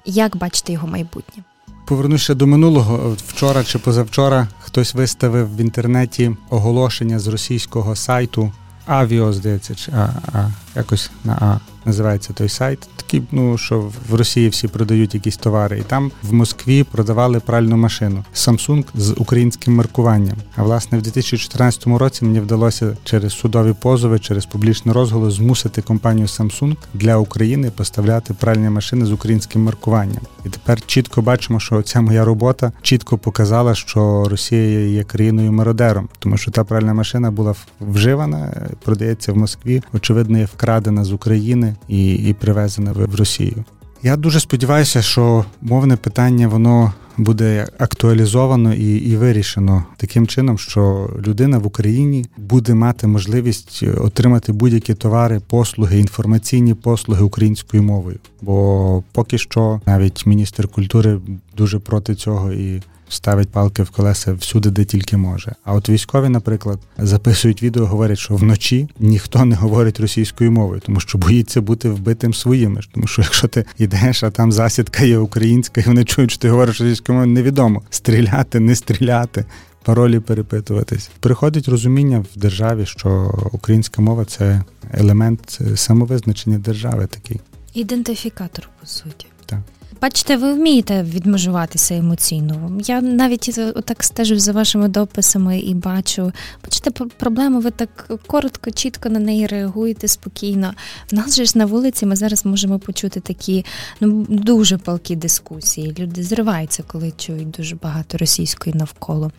Як 0.05 0.37
бачите 0.37 0.73
його 0.73 0.87
майбутнє? 0.87 1.43
Повернуся 1.85 2.35
до 2.35 2.47
минулого. 2.47 3.17
Вчора 3.27 3.63
чи 3.63 3.79
позавчора 3.79 4.47
хтось 4.59 4.93
виставив 4.93 5.55
в 5.55 5.59
інтернеті 5.59 6.35
оголошення 6.49 7.19
з 7.19 7.27
російського 7.27 7.95
сайту 7.95 8.51
Авіо, 8.85 9.33
здається, 9.33 9.75
чи 9.75 9.91
а, 9.91 10.09
а 10.33 10.49
якось 10.75 11.11
на 11.23 11.33
А 11.33 11.59
називається 11.85 12.33
той 12.33 12.49
сайт. 12.49 12.79
Такий, 12.95 13.23
ну 13.31 13.57
що 13.57 13.91
в 14.09 14.15
Росії 14.15 14.49
всі 14.49 14.67
продають 14.67 15.13
якісь 15.13 15.37
товари, 15.37 15.79
і 15.79 15.81
там 15.81 16.11
в 16.23 16.33
Москві 16.33 16.83
продавали 16.83 17.39
пральну 17.39 17.77
машину 17.77 18.23
Samsung 18.35 18.85
з 18.95 19.13
українським 19.17 19.75
маркуванням. 19.75 20.37
А 20.55 20.63
власне 20.63 20.97
в 20.97 21.01
2014 21.01 21.87
році 21.87 22.25
мені 22.25 22.39
вдалося 22.39 22.97
через 23.03 23.33
судові 23.33 23.73
позови, 23.79 24.19
через 24.19 24.45
публічний 24.45 24.95
розголос 24.95 25.33
змусити 25.33 25.81
компанію 25.81 26.27
Samsung 26.27 26.75
для 26.93 27.17
України 27.17 27.71
поставляти 27.71 28.33
пральні 28.33 28.69
машини 28.69 29.05
з 29.05 29.11
українським 29.11 29.63
маркуванням. 29.63 30.21
І 30.45 30.49
тепер 30.49 30.81
чітко 30.85 31.21
бачимо, 31.21 31.59
що 31.59 31.81
ця 31.81 32.01
моя 32.01 32.25
робота 32.25 32.71
чітко 32.81 33.17
показала, 33.17 33.75
що 33.75 34.27
Росія 34.29 34.87
є 34.87 35.03
країною 35.03 35.51
мародером, 35.51 36.09
тому 36.19 36.37
що 36.37 36.51
та 36.51 36.63
пральна 36.63 36.93
машина 36.93 37.31
була 37.31 37.55
вживана, 37.81 38.67
продається 38.83 39.33
в 39.33 39.37
Москві. 39.37 39.81
Очевидно, 39.93 40.37
є 40.37 40.45
вкрай 40.45 40.62
вкрадена 40.63 41.03
з 41.03 41.11
України 41.11 41.75
і, 41.87 42.13
і 42.13 42.33
привезена 42.33 42.91
в 42.91 43.15
Росію. 43.15 43.63
Я 44.03 44.17
дуже 44.17 44.39
сподіваюся, 44.39 45.01
що 45.01 45.45
мовне 45.61 45.95
питання 45.95 46.47
воно 46.47 46.93
буде 47.17 47.67
актуалізовано 47.79 48.73
і 48.73 48.95
і 48.95 49.15
вирішено 49.17 49.83
таким 49.97 50.27
чином, 50.27 50.57
що 50.57 51.09
людина 51.27 51.57
в 51.57 51.67
Україні 51.67 52.25
буде 52.37 52.73
мати 52.73 53.07
можливість 53.07 53.83
отримати 53.97 54.51
будь-які 54.51 54.93
товари, 54.93 55.41
послуги, 55.47 55.99
інформаційні 55.99 56.73
послуги 56.73 57.23
українською 57.23 57.83
мовою. 57.83 58.19
Бо 58.41 59.03
поки 59.11 59.37
що 59.37 59.81
навіть 59.85 60.25
міністр 60.25 60.67
культури 60.67 61.19
дуже 61.57 61.79
проти 61.79 62.15
цього 62.15 62.53
і 62.53 62.81
ставить 63.13 63.49
палки 63.49 63.83
в 63.83 63.89
колеса 63.89 64.33
всюди, 64.33 64.69
де 64.69 64.85
тільки 64.85 65.17
може. 65.17 65.55
А 65.63 65.73
от 65.73 65.89
військові, 65.89 66.29
наприклад, 66.29 66.79
записують 66.97 67.63
відео, 67.63 67.85
говорять, 67.85 68.17
що 68.17 68.35
вночі 68.35 68.89
ніхто 68.99 69.45
не 69.45 69.55
говорить 69.55 69.99
російською 69.99 70.51
мовою, 70.51 70.81
тому 70.85 70.99
що 70.99 71.17
боїться 71.17 71.61
бути 71.61 71.89
вбитим 71.89 72.33
своїми. 72.33 72.81
Тому 72.93 73.07
що 73.07 73.21
якщо 73.21 73.47
ти 73.47 73.65
йдеш, 73.77 74.23
а 74.23 74.29
там 74.29 74.51
засідка 74.51 75.03
є 75.03 75.17
українська, 75.17 75.81
і 75.81 75.83
вони 75.83 76.03
чують, 76.05 76.31
що 76.31 76.39
ти 76.39 76.49
говориш 76.49 76.81
російською 76.81 77.17
мовою, 77.17 77.33
невідомо 77.33 77.81
стріляти, 77.89 78.59
не 78.59 78.75
стріляти. 78.75 79.45
Паролі 79.83 80.19
перепитуватись. 80.19 81.09
Приходить 81.19 81.67
розуміння 81.67 82.25
в 82.35 82.39
державі, 82.39 82.85
що 82.85 83.39
українська 83.51 84.01
мова 84.01 84.25
це 84.25 84.63
елемент 84.93 85.59
самовизначення 85.75 86.57
держави 86.57 87.07
такий. 87.07 87.39
Ідентифікатор, 87.73 88.69
по 88.79 88.87
суті. 88.87 89.27
Так. 89.45 89.59
Бачите, 90.03 90.37
ви 90.37 90.53
вмієте 90.53 91.03
відмежуватися 91.03 91.95
емоційно. 91.95 92.77
Я 92.85 93.01
навіть 93.01 93.59
так 93.85 94.03
стежу 94.03 94.39
за 94.39 94.51
вашими 94.51 94.87
дописами 94.87 95.59
і 95.59 95.73
бачу. 95.73 96.31
Бачите, 96.63 96.91
проблему, 96.91 97.59
ви 97.59 97.71
так 97.71 98.11
коротко, 98.27 98.71
чітко 98.71 99.09
на 99.09 99.19
неї 99.19 99.47
реагуєте 99.47 100.07
спокійно. 100.07 100.73
В 101.11 101.15
нас 101.15 101.35
же 101.35 101.45
ж 101.45 101.57
на 101.57 101.65
вулиці 101.65 102.05
ми 102.05 102.15
зараз 102.15 102.45
можемо 102.45 102.79
почути 102.79 103.19
такі 103.19 103.65
ну 103.99 104.25
дуже 104.29 104.77
палкі 104.77 105.15
дискусії. 105.15 105.95
Люди 105.99 106.23
зриваються, 106.23 106.83
коли 106.87 107.11
чують 107.17 107.51
дуже 107.51 107.75
багато 107.75 108.17
російської 108.17 108.75
навколо. 108.75 109.31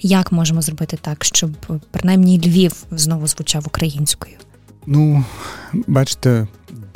Як 0.00 0.32
можемо 0.32 0.62
зробити 0.62 0.98
так, 1.00 1.24
щоб 1.24 1.50
принаймні 1.90 2.38
Львів 2.38 2.84
знову 2.90 3.26
звучав 3.26 3.64
українською? 3.66 4.34
Ну, 4.86 5.24
бачите, 5.72 6.46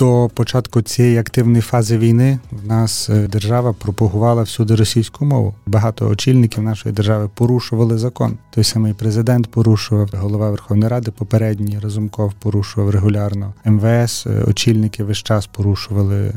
до 0.03 0.31
початку 0.35 0.83
цієї 0.83 1.19
активної 1.19 1.63
фази 1.63 1.99
війни 1.99 2.39
в 2.51 2.67
нас 2.67 3.11
е, 3.11 3.29
держава 3.29 3.73
пропагувала 3.73 4.43
всюди 4.43 4.75
російську 4.75 5.25
мову. 5.25 5.55
Багато 5.67 6.09
очільників 6.09 6.63
нашої 6.63 6.95
держави 6.95 7.31
порушували 7.35 7.99
закон. 7.99 8.39
Той 8.51 8.65
самий 8.65 8.95
президент 8.95 9.51
порушував, 9.51 10.11
голова 10.13 10.51
Верховної 10.51 10.91
Ради 10.91 11.11
попередній 11.11 11.79
Разумков 11.79 12.33
порушував 12.33 12.91
регулярно. 12.91 13.55
МВС 13.65 14.31
е, 14.31 14.45
очільники 14.45 15.05
весь 15.05 15.19
час 15.19 15.47
порушували 15.47 16.33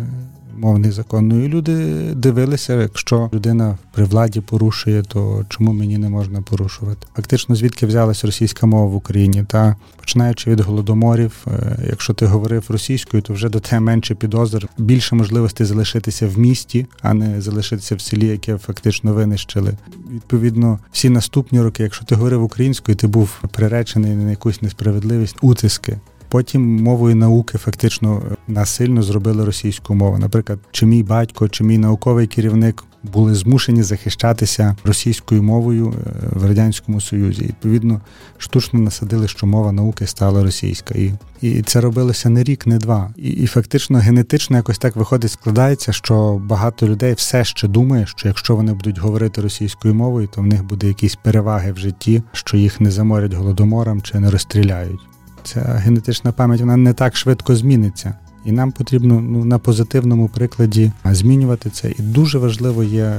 мовний 0.56 0.92
закон. 0.92 1.28
Ну 1.28 1.46
і 1.46 1.48
люди 1.48 1.96
дивилися, 2.14 2.74
якщо 2.74 3.30
людина 3.34 3.78
при 3.94 4.04
владі 4.06 4.42
порушує, 4.42 5.04
то 5.04 5.46
чому 5.50 5.74
мені 5.74 5.98
не 5.98 6.10
можна 6.10 6.42
порушувати? 6.42 7.08
Фактично, 7.16 7.56
звідки 7.56 7.86
взялась 7.86 8.26
російська 8.26 8.66
мова 8.66 8.86
в 8.86 8.96
Україні? 8.96 9.44
Та 9.48 9.76
починаючи 10.00 10.52
від 10.52 10.60
голодоморів, 10.60 11.46
е, 11.48 11.78
якщо 11.90 12.14
ти 12.14 12.26
говорив 12.26 12.64
російською, 12.70 13.24
то 13.24 13.34
вже 13.34 13.50
до 13.50 13.60
тебе 13.60 13.80
менше 13.80 14.16
підозр, 14.16 14.68
більше 14.78 15.16
можливостей 15.16 15.68
залишитися 15.68 16.28
в 16.28 16.40
місті, 16.40 16.86
а 17.02 17.14
не 17.14 17.42
залишитися 17.42 17.96
в 17.96 18.02
селі, 18.02 18.28
яке 18.28 18.58
фактично 18.58 19.14
винищили. 19.14 19.74
Відповідно, 20.14 20.80
всі 20.92 21.10
наступні 21.10 21.62
роки, 21.62 21.84
якщо 21.84 22.06
ти 22.06 22.16
говорив 22.16 22.44
українською, 22.44 22.96
ти 22.96 23.08
був 23.08 23.44
приречений 23.52 24.16
на 24.16 24.30
якусь 24.30 24.62
несправедливість, 24.62 25.36
утиски. 25.42 25.98
Потім 26.30 26.84
мовою 26.84 27.16
науки 27.16 27.58
фактично 27.58 28.22
насильно 28.48 29.04
зробили 29.04 29.46
російську 29.46 29.96
мову. 29.96 30.18
Наприклад, 30.18 30.60
чи 30.72 30.86
мій 30.86 31.04
батько, 31.04 31.50
чи 31.50 31.64
мій 31.64 31.78
науковий 31.78 32.28
керівник 32.28 32.84
були 33.14 33.36
змушені 33.36 33.84
захищатися 33.84 34.76
російською 34.84 35.44
мовою 35.44 35.94
е, 35.94 36.12
в 36.32 36.46
радянському 36.46 37.02
союзі. 37.02 37.42
відповідно, 37.42 38.02
штучно 38.38 38.80
насадили, 38.80 39.28
що 39.28 39.48
мова 39.48 39.72
науки 39.72 40.08
стала 40.08 40.44
російська, 40.44 40.94
і 40.94 41.14
і 41.42 41.62
це 41.62 41.82
робилося 41.82 42.30
не 42.30 42.44
рік, 42.44 42.68
не 42.68 42.78
два. 42.78 43.14
І, 43.18 43.30
і 43.30 43.48
фактично 43.48 43.98
генетично 44.00 44.58
якось 44.58 44.78
так 44.78 44.96
виходить, 44.96 45.32
складається, 45.32 45.92
що 45.92 46.42
багато 46.46 46.88
людей 46.88 47.14
все 47.14 47.44
ще 47.44 47.68
думає, 47.68 48.06
що 48.08 48.28
якщо 48.28 48.56
вони 48.56 48.74
будуть 48.74 48.98
говорити 48.98 49.42
російською 49.42 49.96
мовою, 49.96 50.30
то 50.36 50.42
в 50.42 50.46
них 50.46 50.64
буде 50.64 50.88
якісь 50.88 51.16
переваги 51.16 51.72
в 51.72 51.78
житті, 51.78 52.24
що 52.32 52.58
їх 52.58 52.82
не 52.82 52.92
заморять 52.92 53.34
голодомором 53.34 54.02
чи 54.02 54.20
не 54.20 54.32
розстріляють 54.32 55.00
ця 55.46 55.60
генетична 55.60 56.32
пам'ять 56.32 56.60
вона 56.60 56.78
не 56.78 56.94
так 56.94 57.16
швидко 57.16 57.56
зміниться. 57.56 58.14
І 58.46 58.52
нам 58.52 58.72
потрібно 58.72 59.22
ну, 59.22 59.46
на 59.46 59.60
позитивному 59.60 60.28
прикладі 60.28 60.92
змінювати 61.06 61.70
це. 61.70 61.92
І 61.92 62.02
дуже 62.02 62.38
важливо 62.38 62.84
є 62.84 63.14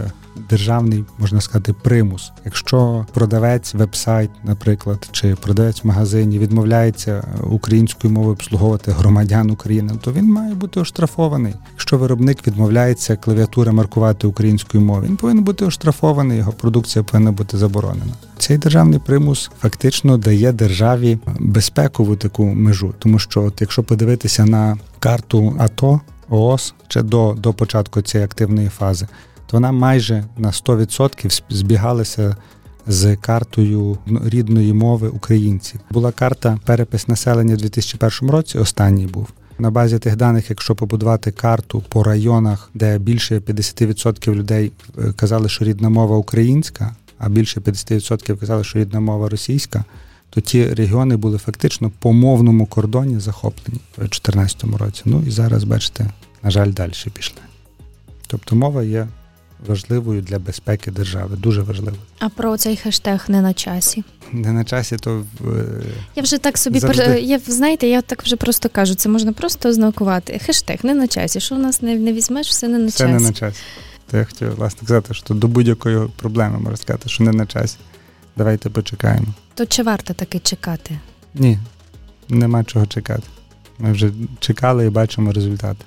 державний, 0.49 1.05
можна 1.19 1.41
сказати, 1.41 1.73
примус. 1.73 2.33
Якщо 2.45 3.07
продавець 3.15 3.75
вебсайт, 3.75 4.31
наприклад, 4.45 5.09
чи 5.13 5.35
продавець 5.35 5.85
в 5.85 5.87
магазині 5.87 6.39
відмовляється 6.39 7.25
українською 7.51 8.13
мовою 8.13 8.33
обслуговувати 8.33 8.91
громадян 8.91 9.51
України, 9.51 9.93
то 10.01 10.13
він 10.13 10.33
має 10.33 10.55
бути 10.55 10.81
оштрафований. 10.81 11.55
Якщо 11.73 11.99
виробник 11.99 12.47
відмовляється 12.47 13.17
клавіатури 13.17 13.73
маркувати 13.73 14.27
українською 14.27 14.85
мовою, 14.85 15.09
він 15.09 15.17
повинен 15.17 15.45
бути 15.45 15.65
оштрафований, 15.65 16.39
його 16.39 16.53
продукція 16.53 17.03
повинна 17.03 17.33
бути 17.33 17.59
заборонена. 17.59 18.13
Цей 18.39 18.59
державний 18.59 18.99
примус 18.99 19.51
фактично 19.61 20.19
дає 20.19 20.53
державі 20.53 21.19
безпекову 21.41 22.17
таку 22.17 22.45
межу, 22.45 22.95
тому 22.99 23.19
що, 23.19 23.43
от 23.43 23.61
якщо 23.61 23.83
подивитися 23.83 24.45
на 24.45 24.77
карту 24.99 25.57
АТО 25.59 26.01
ООС 26.29 26.75
ще 26.89 27.03
до, 27.03 27.35
до 27.39 27.53
початку 27.53 28.03
цієї 28.03 28.25
активної 28.25 28.69
фази 28.69 29.07
то 29.47 29.57
вона 29.57 29.73
майже 29.73 30.25
на 30.37 30.51
100% 30.51 31.43
збігалася 31.49 32.37
з 32.87 33.17
картою 33.17 33.99
рідної 34.25 34.73
мови 34.73 35.09
українців. 35.09 35.81
Була 35.91 36.13
карта 36.13 36.59
перепис 36.65 37.09
населення 37.09 37.55
у 37.55 37.57
2001 37.57 38.31
році. 38.31 38.59
Останній 38.59 39.07
був. 39.07 39.29
На 39.59 39.71
базі 39.71 39.99
тих 39.99 40.17
даних, 40.17 40.51
якщо 40.51 40.75
побудувати 40.75 41.31
карту 41.31 41.85
по 41.89 42.05
районах, 42.05 42.71
де 42.75 42.99
більше 42.99 43.39
50% 43.39 44.35
людей 44.35 44.73
е, 44.99 45.13
казали, 45.13 45.49
що 45.49 45.65
рідна 45.65 45.89
мова 45.89 46.17
українська, 46.17 46.97
а 47.19 47.29
більше 47.29 47.61
50% 47.61 48.37
казали, 48.37 48.65
що 48.65 48.79
рідна 48.79 49.01
мова 49.01 49.29
російська, 49.29 49.85
то 50.31 50.41
ті 50.41 50.75
регіони 50.75 51.17
були 51.17 51.39
фактично 51.39 51.93
по 51.99 52.13
мовному 52.13 52.67
кордоні 52.67 53.21
захоплені 53.21 53.81
в 53.97 54.01
2014 54.01 54.65
році. 54.65 55.03
Ну 55.05 55.25
і 55.27 55.31
зараз, 55.31 55.65
бачите, 55.65 56.11
на 56.43 56.51
жаль, 56.51 56.73
далі 56.73 56.93
пішли. 57.13 57.41
Тобто 58.27 58.57
мова 58.57 58.83
є 58.83 59.09
важливою 59.67 60.23
для 60.23 60.39
безпеки 60.39 60.91
держави. 60.91 61.37
Дуже 61.37 61.63
важливою. 61.63 62.03
А 62.19 62.29
про 62.29 62.57
цей 62.57 62.77
хештег 62.77 63.25
не 63.29 63.41
на 63.41 63.55
часі. 63.55 64.05
Не 64.33 64.53
на 64.53 64.65
часі, 64.65 64.97
то 64.97 65.25
в 65.41 65.67
я 66.17 66.23
вже 66.23 66.39
так 66.39 66.59
собі 66.59 66.79
завжди... 66.79 67.21
я 67.21 67.39
знаєте, 67.39 67.89
я 67.89 68.03
так 68.03 68.23
вже 68.23 68.37
просто 68.37 68.69
кажу. 68.69 68.95
Це 68.95 69.09
можна 69.09 69.33
просто 69.33 69.69
ознакувати. 69.69 70.39
Хештег 70.39 70.79
не 70.83 70.95
на 70.95 71.09
часі. 71.09 71.41
Що 71.41 71.55
в 71.55 71.59
нас 71.59 71.83
не 71.83 71.97
не 71.97 72.13
візьмеш, 72.13 72.49
все 72.49 72.69
не 72.69 72.79
на 72.79 72.87
все 72.87 72.99
часі. 72.99 73.13
Все 73.13 73.23
не 73.23 73.29
на 73.29 73.33
часі. 73.33 73.61
То 74.11 74.17
я 74.17 74.25
хотів 74.25 74.55
власне 74.55 74.87
сказати, 74.87 75.15
що 75.15 75.35
до 75.35 75.49
будь-якої 75.49 76.09
проблеми 76.17 76.59
можна 76.59 76.77
сказати, 76.77 77.09
що 77.09 77.25
не 77.25 77.33
на 77.33 77.47
часі. 77.47 77.77
Давайте 78.37 78.71
почекаємо. 78.71 79.27
То 79.55 79.67
чи 79.67 79.83
варто 79.83 80.15
таки 80.15 80.39
чекати? 80.39 80.99
Ні, 81.35 81.59
нема 82.29 82.65
чого 82.65 82.87
чекати. 82.87 83.23
Ми 83.79 83.93
вже 83.93 84.11
чекали 84.41 84.87
і 84.87 84.91
бачимо 84.91 85.33
результати 85.33 85.85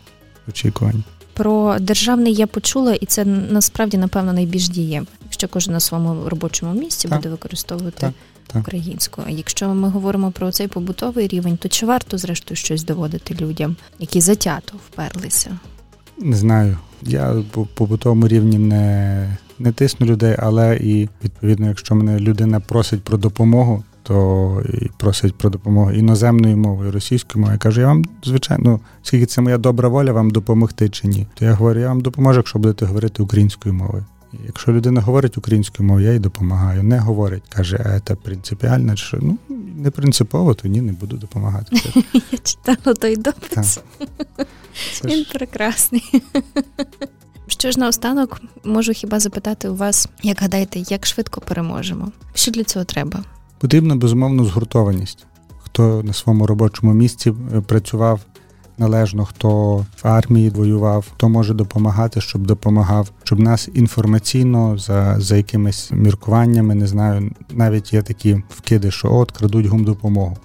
очікування. 0.48 1.04
Про 1.40 1.80
державний 1.80 2.34
я 2.34 2.48
почула, 2.48 2.94
і 2.94 3.06
це 3.06 3.26
насправді 3.26 3.98
напевно 3.98 4.34
найбільш 4.34 4.70
діє, 4.70 5.04
якщо 5.24 5.48
кожен 5.48 5.74
на 5.74 5.80
своєму 5.80 6.30
робочому 6.30 6.74
місці 6.74 7.08
так. 7.08 7.18
буде 7.18 7.30
використовувати 7.30 8.12
так, 8.48 8.64
так. 8.64 9.26
А 9.26 9.30
якщо 9.30 9.70
ми 9.70 9.90
говоримо 9.90 10.32
про 10.32 10.52
цей 10.52 10.68
побутовий 10.68 11.28
рівень, 11.28 11.58
то 11.58 11.70
чи 11.70 11.86
варто 11.86 12.18
зрештою 12.18 12.56
щось 12.56 12.84
доводити 12.84 13.36
людям, 13.42 13.76
які 14.00 14.22
затято 14.22 14.74
вперлися? 14.88 15.60
Не 16.18 16.36
знаю. 16.36 16.78
Я 17.02 17.44
по 17.52 17.66
побутовому 17.66 18.28
рівні 18.28 18.58
не 18.58 19.38
не 19.60 19.72
тисну 19.72 20.08
людей, 20.08 20.36
але 20.40 20.78
і 20.78 21.10
відповідно, 21.24 21.68
якщо 21.68 21.96
мене 21.96 22.20
людина 22.20 22.60
просить 22.60 23.04
про 23.04 23.18
допомогу, 23.18 23.84
то 24.10 24.64
і 24.74 24.90
просить 24.98 25.36
про 25.36 25.50
допомогу 25.50 25.92
іноземною 25.92 26.58
мовою, 26.58 26.92
російською 26.92 27.42
мовою. 27.42 27.54
Я 27.56 27.60
кажу, 27.60 27.82
я 27.82 27.88
вам, 27.88 28.06
звичайно, 28.24 28.64
ну, 28.66 28.80
скільки 29.04 29.26
це 29.26 29.42
моя 29.42 29.58
добра 29.58 29.90
воля 29.90 30.12
вам 30.12 30.30
допомогти 30.30 30.90
чи 30.90 31.08
ні. 31.08 31.28
То 31.34 31.46
я 31.46 31.54
говорю, 31.54 31.80
я 31.80 31.88
вам 31.88 32.02
допоможу, 32.02 32.40
якщо 32.40 32.60
будете 32.60 32.86
говорити 32.86 33.24
українською 33.24 33.76
мовою. 33.76 34.06
Якщо 34.46 34.72
людина 34.72 35.02
говорить 35.02 35.38
українською 35.38 35.88
мовою, 35.88 36.06
я 36.06 36.14
їй 36.14 36.20
допомагаю. 36.20 36.84
Не 36.84 37.00
говорить, 37.00 37.44
каже, 37.50 37.86
а 37.86 38.00
це 38.00 38.16
принципіально, 38.16 38.96
що 38.96 39.18
ну 39.22 39.38
не 39.76 39.92
принципово, 39.92 40.54
то 40.54 40.68
ні, 40.68 40.82
не 40.82 40.92
буду 40.92 41.18
допомагати. 41.18 41.76
Я 42.32 42.38
читала 42.44 42.96
той 42.96 43.16
допис. 43.16 43.80
Він 45.04 45.26
прекрасний. 45.34 46.24
Що 47.48 47.72
ж 47.72 47.80
наостанок 47.80 48.42
можу 48.64 48.94
хіба 48.94 49.20
запитати 49.20 49.70
у 49.70 49.76
вас, 49.76 50.10
як 50.24 50.42
гадаєте, 50.42 50.80
як 50.80 51.06
швидко 51.06 51.42
переможемо? 51.42 52.12
Що 52.34 52.52
для 52.52 52.64
цього 52.64 52.86
треба? 52.86 53.24
Потрібна 53.60 53.96
безумовно 53.96 54.46
згуртованість. 54.46 55.26
Хто 55.64 56.04
на 56.04 56.14
своєму 56.14 56.48
робочому 56.48 56.94
місці 56.94 57.34
е, 57.56 57.62
працював 57.62 58.20
належно, 58.78 59.26
хто 59.26 59.76
в 59.78 59.86
армії 60.08 60.50
воював, 60.50 61.06
хто 61.14 61.30
може 61.30 61.54
допомагати, 61.54 62.22
щоб 62.22 62.48
допомагав, 62.48 63.12
щоб 63.24 63.40
нас 63.40 63.70
інформаційно 63.74 64.78
за 64.78 65.16
за 65.20 65.38
якимись 65.38 65.92
міркуваннями, 65.92 66.76
не 66.76 66.88
знаю, 66.88 67.32
навіть 67.52 67.94
є 67.94 68.02
такі 68.02 68.44
вкиди, 68.50 68.92
що 68.92 69.14
от 69.14 69.32
крадуть 69.32 69.66
гумдопомогу. 69.66 70.38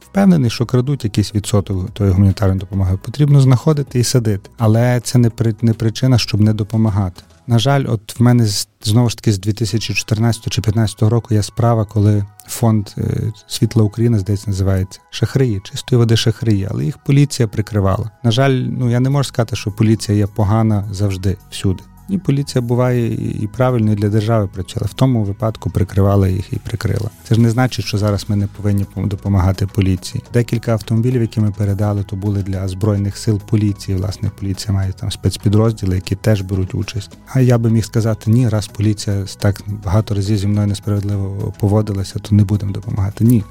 Впевнений, 0.00 0.50
що 0.50 0.66
крадуть 0.66 1.04
якийсь 1.04 1.34
відсоток 1.34 1.90
тої 1.90 2.10
гуманітарної 2.10 2.60
допомоги. 2.60 2.98
Потрібно 3.04 3.40
знаходити 3.40 3.98
і 3.98 4.04
садити, 4.04 4.50
але 4.58 5.00
це 5.00 5.18
не 5.18 5.30
при 5.30 5.54
не 5.62 5.72
причина, 5.72 6.18
щоб 6.18 6.40
не 6.40 6.52
допомагати. 6.52 7.22
На 7.46 7.58
жаль, 7.58 7.84
от 7.88 8.20
в 8.20 8.22
мене 8.22 8.48
знову 8.82 9.10
ж 9.10 9.16
таки 9.16 9.32
з 9.32 9.38
2014 9.38 10.42
чи 10.42 10.60
2015 10.60 11.02
року 11.02 11.34
є 11.34 11.42
справа, 11.42 11.84
коли 11.84 12.24
фонд 12.48 12.88
е, 12.98 13.32
Світла 13.46 13.82
України, 13.82 14.18
здається, 14.18 14.50
називається 14.50 15.00
Шахраї, 15.10 15.60
чистої 15.64 15.98
води 15.98 16.16
шахраї, 16.16 16.68
але 16.70 16.84
їх 16.84 16.98
поліція 16.98 17.48
прикривала. 17.48 18.10
На 18.24 18.30
жаль, 18.30 18.52
ну 18.52 18.90
я 18.90 19.00
не 19.00 19.10
можу 19.10 19.28
сказати, 19.28 19.56
що 19.56 19.70
поліція 19.70 20.18
є 20.18 20.26
погана 20.26 20.88
завжди 20.90 21.36
всюди. 21.50 21.82
І 22.08 22.18
поліція 22.18 22.62
буває 22.62 23.14
і 23.42 23.48
правильно 23.56 23.92
і 23.92 23.94
для 23.94 24.08
держави 24.08 24.48
працювала. 24.54 24.88
В 24.90 24.94
тому 24.94 25.24
випадку 25.24 25.70
прикривала 25.70 26.28
їх 26.28 26.52
і 26.52 26.56
прикрила. 26.56 27.10
Це 27.24 27.34
ж 27.34 27.40
не 27.40 27.50
значить, 27.50 27.84
що 27.84 27.98
зараз 27.98 28.24
ми 28.28 28.36
не 28.36 28.46
повинні 28.46 28.86
допомагати 28.96 29.66
поліції. 29.66 30.24
Декілька 30.32 30.72
автомобілів, 30.72 31.20
які 31.20 31.40
ми 31.40 31.50
передали, 31.50 32.02
то 32.02 32.16
були 32.16 32.42
для 32.42 32.68
збройних 32.68 33.16
сил 33.16 33.40
поліції. 33.40 33.98
Власне, 33.98 34.30
поліція 34.40 34.74
має 34.74 34.92
там 34.92 35.10
спецпідрозділи, 35.10 35.94
які 35.94 36.14
теж 36.14 36.40
беруть 36.40 36.74
участь. 36.74 37.10
А 37.26 37.40
я 37.40 37.58
би 37.58 37.70
міг 37.70 37.84
сказати, 37.84 38.30
ні, 38.30 38.48
раз 38.48 38.66
поліція 38.66 39.24
так 39.38 39.62
багато 39.84 40.14
разів 40.14 40.38
зі 40.38 40.46
мною 40.46 40.66
несправедливо 40.66 41.54
поводилася, 41.60 42.18
то 42.18 42.34
не 42.34 42.44
будемо 42.44 42.72
допомагати. 42.72 43.24
Ні, 43.24 43.44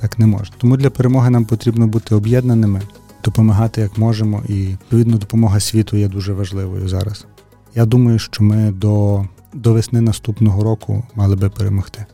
так 0.00 0.18
не 0.18 0.26
можна. 0.26 0.56
Тому 0.58 0.76
для 0.76 0.90
перемоги 0.90 1.30
нам 1.30 1.44
потрібно 1.44 1.86
бути 1.86 2.14
об'єднаними, 2.14 2.82
допомагати 3.24 3.80
як 3.80 3.98
можемо, 3.98 4.42
і 4.48 4.52
відповідно 4.52 5.16
допомога 5.16 5.60
світу 5.60 5.96
є 5.96 6.08
дуже 6.08 6.32
важливою 6.32 6.88
зараз. 6.88 7.26
Я 7.76 7.86
думаю, 7.86 8.18
що 8.18 8.44
ми 8.44 8.70
до, 8.70 9.24
до 9.54 9.72
весни 9.72 10.00
наступного 10.00 10.64
року 10.64 11.02
мали 11.14 11.36
би 11.36 11.50
перемогти. 11.50 12.06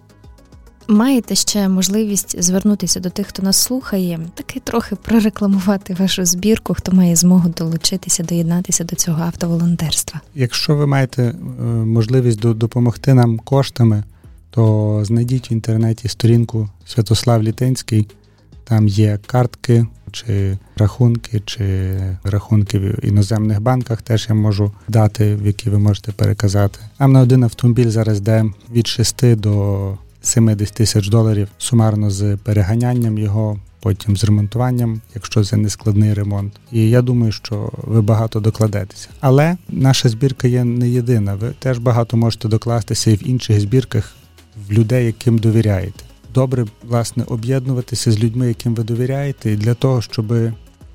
Маєте 0.89 1.35
ще 1.35 1.69
можливість 1.69 2.43
звернутися 2.43 3.01
до 3.01 3.11
тих, 3.11 3.27
хто 3.27 3.43
нас 3.43 3.57
слухає, 3.57 4.21
таки 4.35 4.61
трохи 4.61 4.97
прорекламувати 4.97 5.95
вашу 5.95 6.25
збірку, 6.25 6.75
хто 6.75 6.93
має 6.93 7.17
змогу 7.17 7.49
долучитися, 7.49 8.23
доєднатися 8.23 8.85
до 8.85 8.97
цього 8.97 9.23
автоволонтерства. 9.23 10.21
Якщо 10.35 10.77
ви 10.77 10.87
маєте 10.87 11.23
е, 11.23 11.65
можливість 11.65 12.41
допомогти 12.41 13.15
нам 13.15 13.39
коштами, 13.39 14.05
то 14.51 15.01
знайдіть 15.05 15.51
в 15.51 15.53
інтернеті 15.53 16.09
сторінку 16.09 16.69
Святослав 16.85 17.43
Літинський. 17.43 18.09
Там 18.73 18.89
є 18.89 19.19
картки, 19.27 19.87
чи 20.13 20.59
рахунки, 20.77 21.43
чи 21.45 21.95
рахунки 22.25 22.79
в 22.79 23.05
іноземних 23.05 23.61
банках 23.61 24.03
теж 24.03 24.27
я 24.29 24.35
можу 24.35 24.73
дати, 24.89 25.35
в 25.35 25.47
які 25.47 25.71
ви 25.71 25.79
можете 25.79 26.13
переказати. 26.13 26.79
Нам 27.01 27.13
на 27.13 27.21
один 27.21 27.45
автомобіль 27.45 27.89
зараз 27.89 28.19
йде 28.19 28.45
від 28.73 28.87
6 28.87 29.37
до 29.37 29.99
70 30.23 30.75
тисяч 30.75 31.09
доларів 31.09 31.49
сумарно 31.59 32.11
з 32.11 32.37
переганянням 32.37 33.19
його. 33.19 33.59
Потім 33.81 34.17
з 34.17 34.25
ремонтуванням, 34.25 35.01
якщо 35.15 35.45
це 35.45 35.57
не 35.57 35.69
складний 35.69 36.15
ремонт. 36.15 36.53
І 36.71 36.91
я 36.91 37.03
думаю, 37.03 37.33
що 37.33 37.71
ви 37.83 38.03
багато 38.03 38.41
докладетеся. 38.41 39.09
Але 39.21 39.57
наша 39.69 40.09
збірка 40.09 40.49
є 40.49 40.65
не 40.65 40.89
єдина. 40.89 41.35
Ви 41.35 41.53
теж 41.59 41.79
багато 41.79 42.17
можете 42.17 42.49
докластися 42.49 43.11
і 43.11 43.15
в 43.15 43.29
інших 43.29 43.61
збірках 43.61 44.15
в 44.69 44.73
людей, 44.73 45.07
яким 45.07 45.39
довіряєте 45.39 46.05
добре 46.35 46.67
власне 46.83 47.25
об'єднуватися 47.27 48.13
з 48.13 48.19
людьми, 48.19 48.49
яким 48.49 48.75
ви 48.75 48.85
довіряєте, 48.85 49.57
для 49.57 49.75
того, 49.75 50.03
щоб 50.03 50.35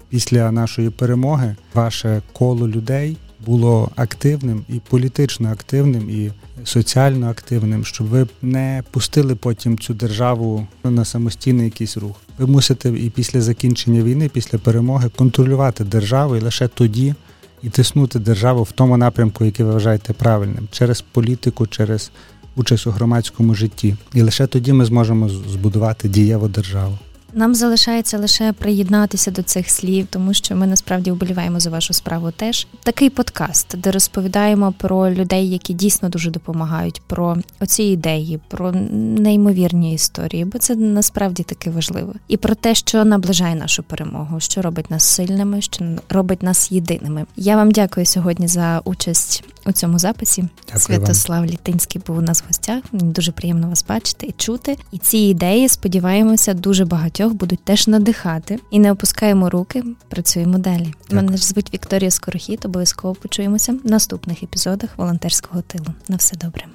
після 0.09 0.51
нашої 0.51 0.89
перемоги 0.89 1.55
ваше 1.73 2.21
коло 2.33 2.67
людей 2.67 3.17
було 3.45 3.91
активним 3.95 4.65
і 4.69 4.81
політично 4.89 5.49
активним, 5.49 6.09
і 6.09 6.31
соціально 6.63 7.29
активним, 7.29 7.85
щоб 7.85 8.07
ви 8.07 8.27
не 8.41 8.83
пустили 8.91 9.35
потім 9.35 9.77
цю 9.77 9.93
державу 9.93 10.67
на 10.83 11.05
самостійний 11.05 11.65
якийсь 11.65 11.97
рух. 11.97 12.15
Ви 12.37 12.47
мусите 12.47 12.89
і 12.89 13.09
після 13.09 13.41
закінчення 13.41 14.01
війни, 14.01 14.29
після 14.29 14.57
перемоги, 14.57 15.09
контролювати 15.15 15.83
державу 15.83 16.35
і 16.35 16.41
лише 16.41 16.67
тоді. 16.67 17.15
І 17.63 17.69
тиснути 17.69 18.19
державу 18.19 18.63
в 18.63 18.71
тому 18.71 18.97
напрямку, 18.97 19.45
який 19.45 19.65
ви 19.65 19.71
вважаєте 19.71 20.13
правильним, 20.13 20.67
через 20.71 21.01
політику, 21.01 21.67
через 21.67 22.11
участь 22.57 22.87
у 22.87 22.91
громадському 22.91 23.55
житті, 23.55 23.95
і 24.13 24.21
лише 24.21 24.47
тоді 24.47 24.73
ми 24.73 24.85
зможемо 24.85 25.29
збудувати 25.29 26.09
дієву 26.09 26.47
державу. 26.47 26.97
Нам 27.33 27.55
залишається 27.55 28.17
лише 28.17 28.53
приєднатися 28.53 29.31
до 29.31 29.43
цих 29.43 29.69
слів, 29.69 30.07
тому 30.09 30.33
що 30.33 30.55
ми 30.55 30.67
насправді 30.67 31.11
вболіваємо 31.11 31.59
за 31.59 31.69
вашу 31.69 31.93
справу. 31.93 32.31
Теж 32.31 32.67
такий 32.83 33.09
подкаст, 33.09 33.77
де 33.77 33.91
розповідаємо 33.91 34.73
про 34.77 35.11
людей, 35.11 35.49
які 35.49 35.73
дійсно 35.73 36.09
дуже 36.09 36.31
допомагають, 36.31 37.01
про 37.07 37.37
оці 37.59 37.83
ідеї, 37.83 38.39
про 38.47 38.71
неймовірні 38.71 39.93
історії, 39.93 40.45
бо 40.45 40.59
це 40.59 40.75
насправді 40.75 41.43
таки 41.43 41.69
важливо, 41.69 42.13
і 42.27 42.37
про 42.37 42.55
те, 42.55 42.75
що 42.75 43.05
наближає 43.05 43.55
нашу 43.55 43.83
перемогу, 43.83 44.39
що 44.39 44.61
робить 44.61 44.91
нас 44.91 45.03
сильними, 45.03 45.61
що 45.61 45.85
робить 46.09 46.43
нас 46.43 46.71
єдиними. 46.71 47.25
Я 47.35 47.55
вам 47.55 47.71
дякую 47.71 48.05
сьогодні 48.05 48.47
за 48.47 48.81
участь 48.85 49.43
у 49.67 49.71
цьому 49.71 49.99
записі. 49.99 50.43
Дякую 50.65 50.81
Святослав 50.81 51.39
вам. 51.39 51.49
Літинський 51.49 52.01
був 52.07 52.17
у 52.17 52.21
нас 52.21 52.41
в 52.41 52.47
гостях. 52.47 52.83
Мені 52.91 53.13
дуже 53.13 53.31
приємно 53.31 53.69
вас 53.69 53.85
бачити 53.89 54.27
і 54.27 54.31
чути. 54.31 54.77
І 54.91 54.97
ці 54.97 55.17
ідеї, 55.17 55.69
сподіваємося, 55.69 56.53
дуже 56.53 56.85
багатьох 56.85 57.33
будуть 57.33 57.63
теж 57.63 57.87
надихати. 57.87 58.59
І 58.71 58.79
не 58.79 58.91
опускаємо 58.91 59.49
руки, 59.49 59.83
працюємо 60.09 60.57
далі. 60.57 60.93
Дякую. 61.01 61.21
Мене 61.21 61.37
ж 61.37 61.45
звуть 61.45 61.73
Вікторія 61.73 62.11
Скорохіт. 62.11 62.65
Обов'язково 62.65 63.15
почуємося 63.15 63.71
в 63.83 63.91
наступних 63.91 64.43
епізодах 64.43 64.89
волонтерського 64.97 65.61
тилу. 65.61 65.85
На 66.07 66.15
все 66.15 66.37
добре. 66.37 66.65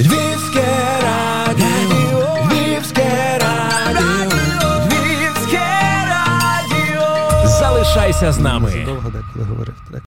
Львівське 0.00 0.64
радіо, 1.02 2.38
Львівське 2.50 3.38
радіо, 3.40 4.86
Львівське 4.86 5.68
радіо. 6.08 7.48
Залишайся 7.48 8.32
з 8.32 8.38
нами. 8.38 8.84
Довго 8.86 9.10
деколи 9.10 9.44
говорив. 9.44 10.05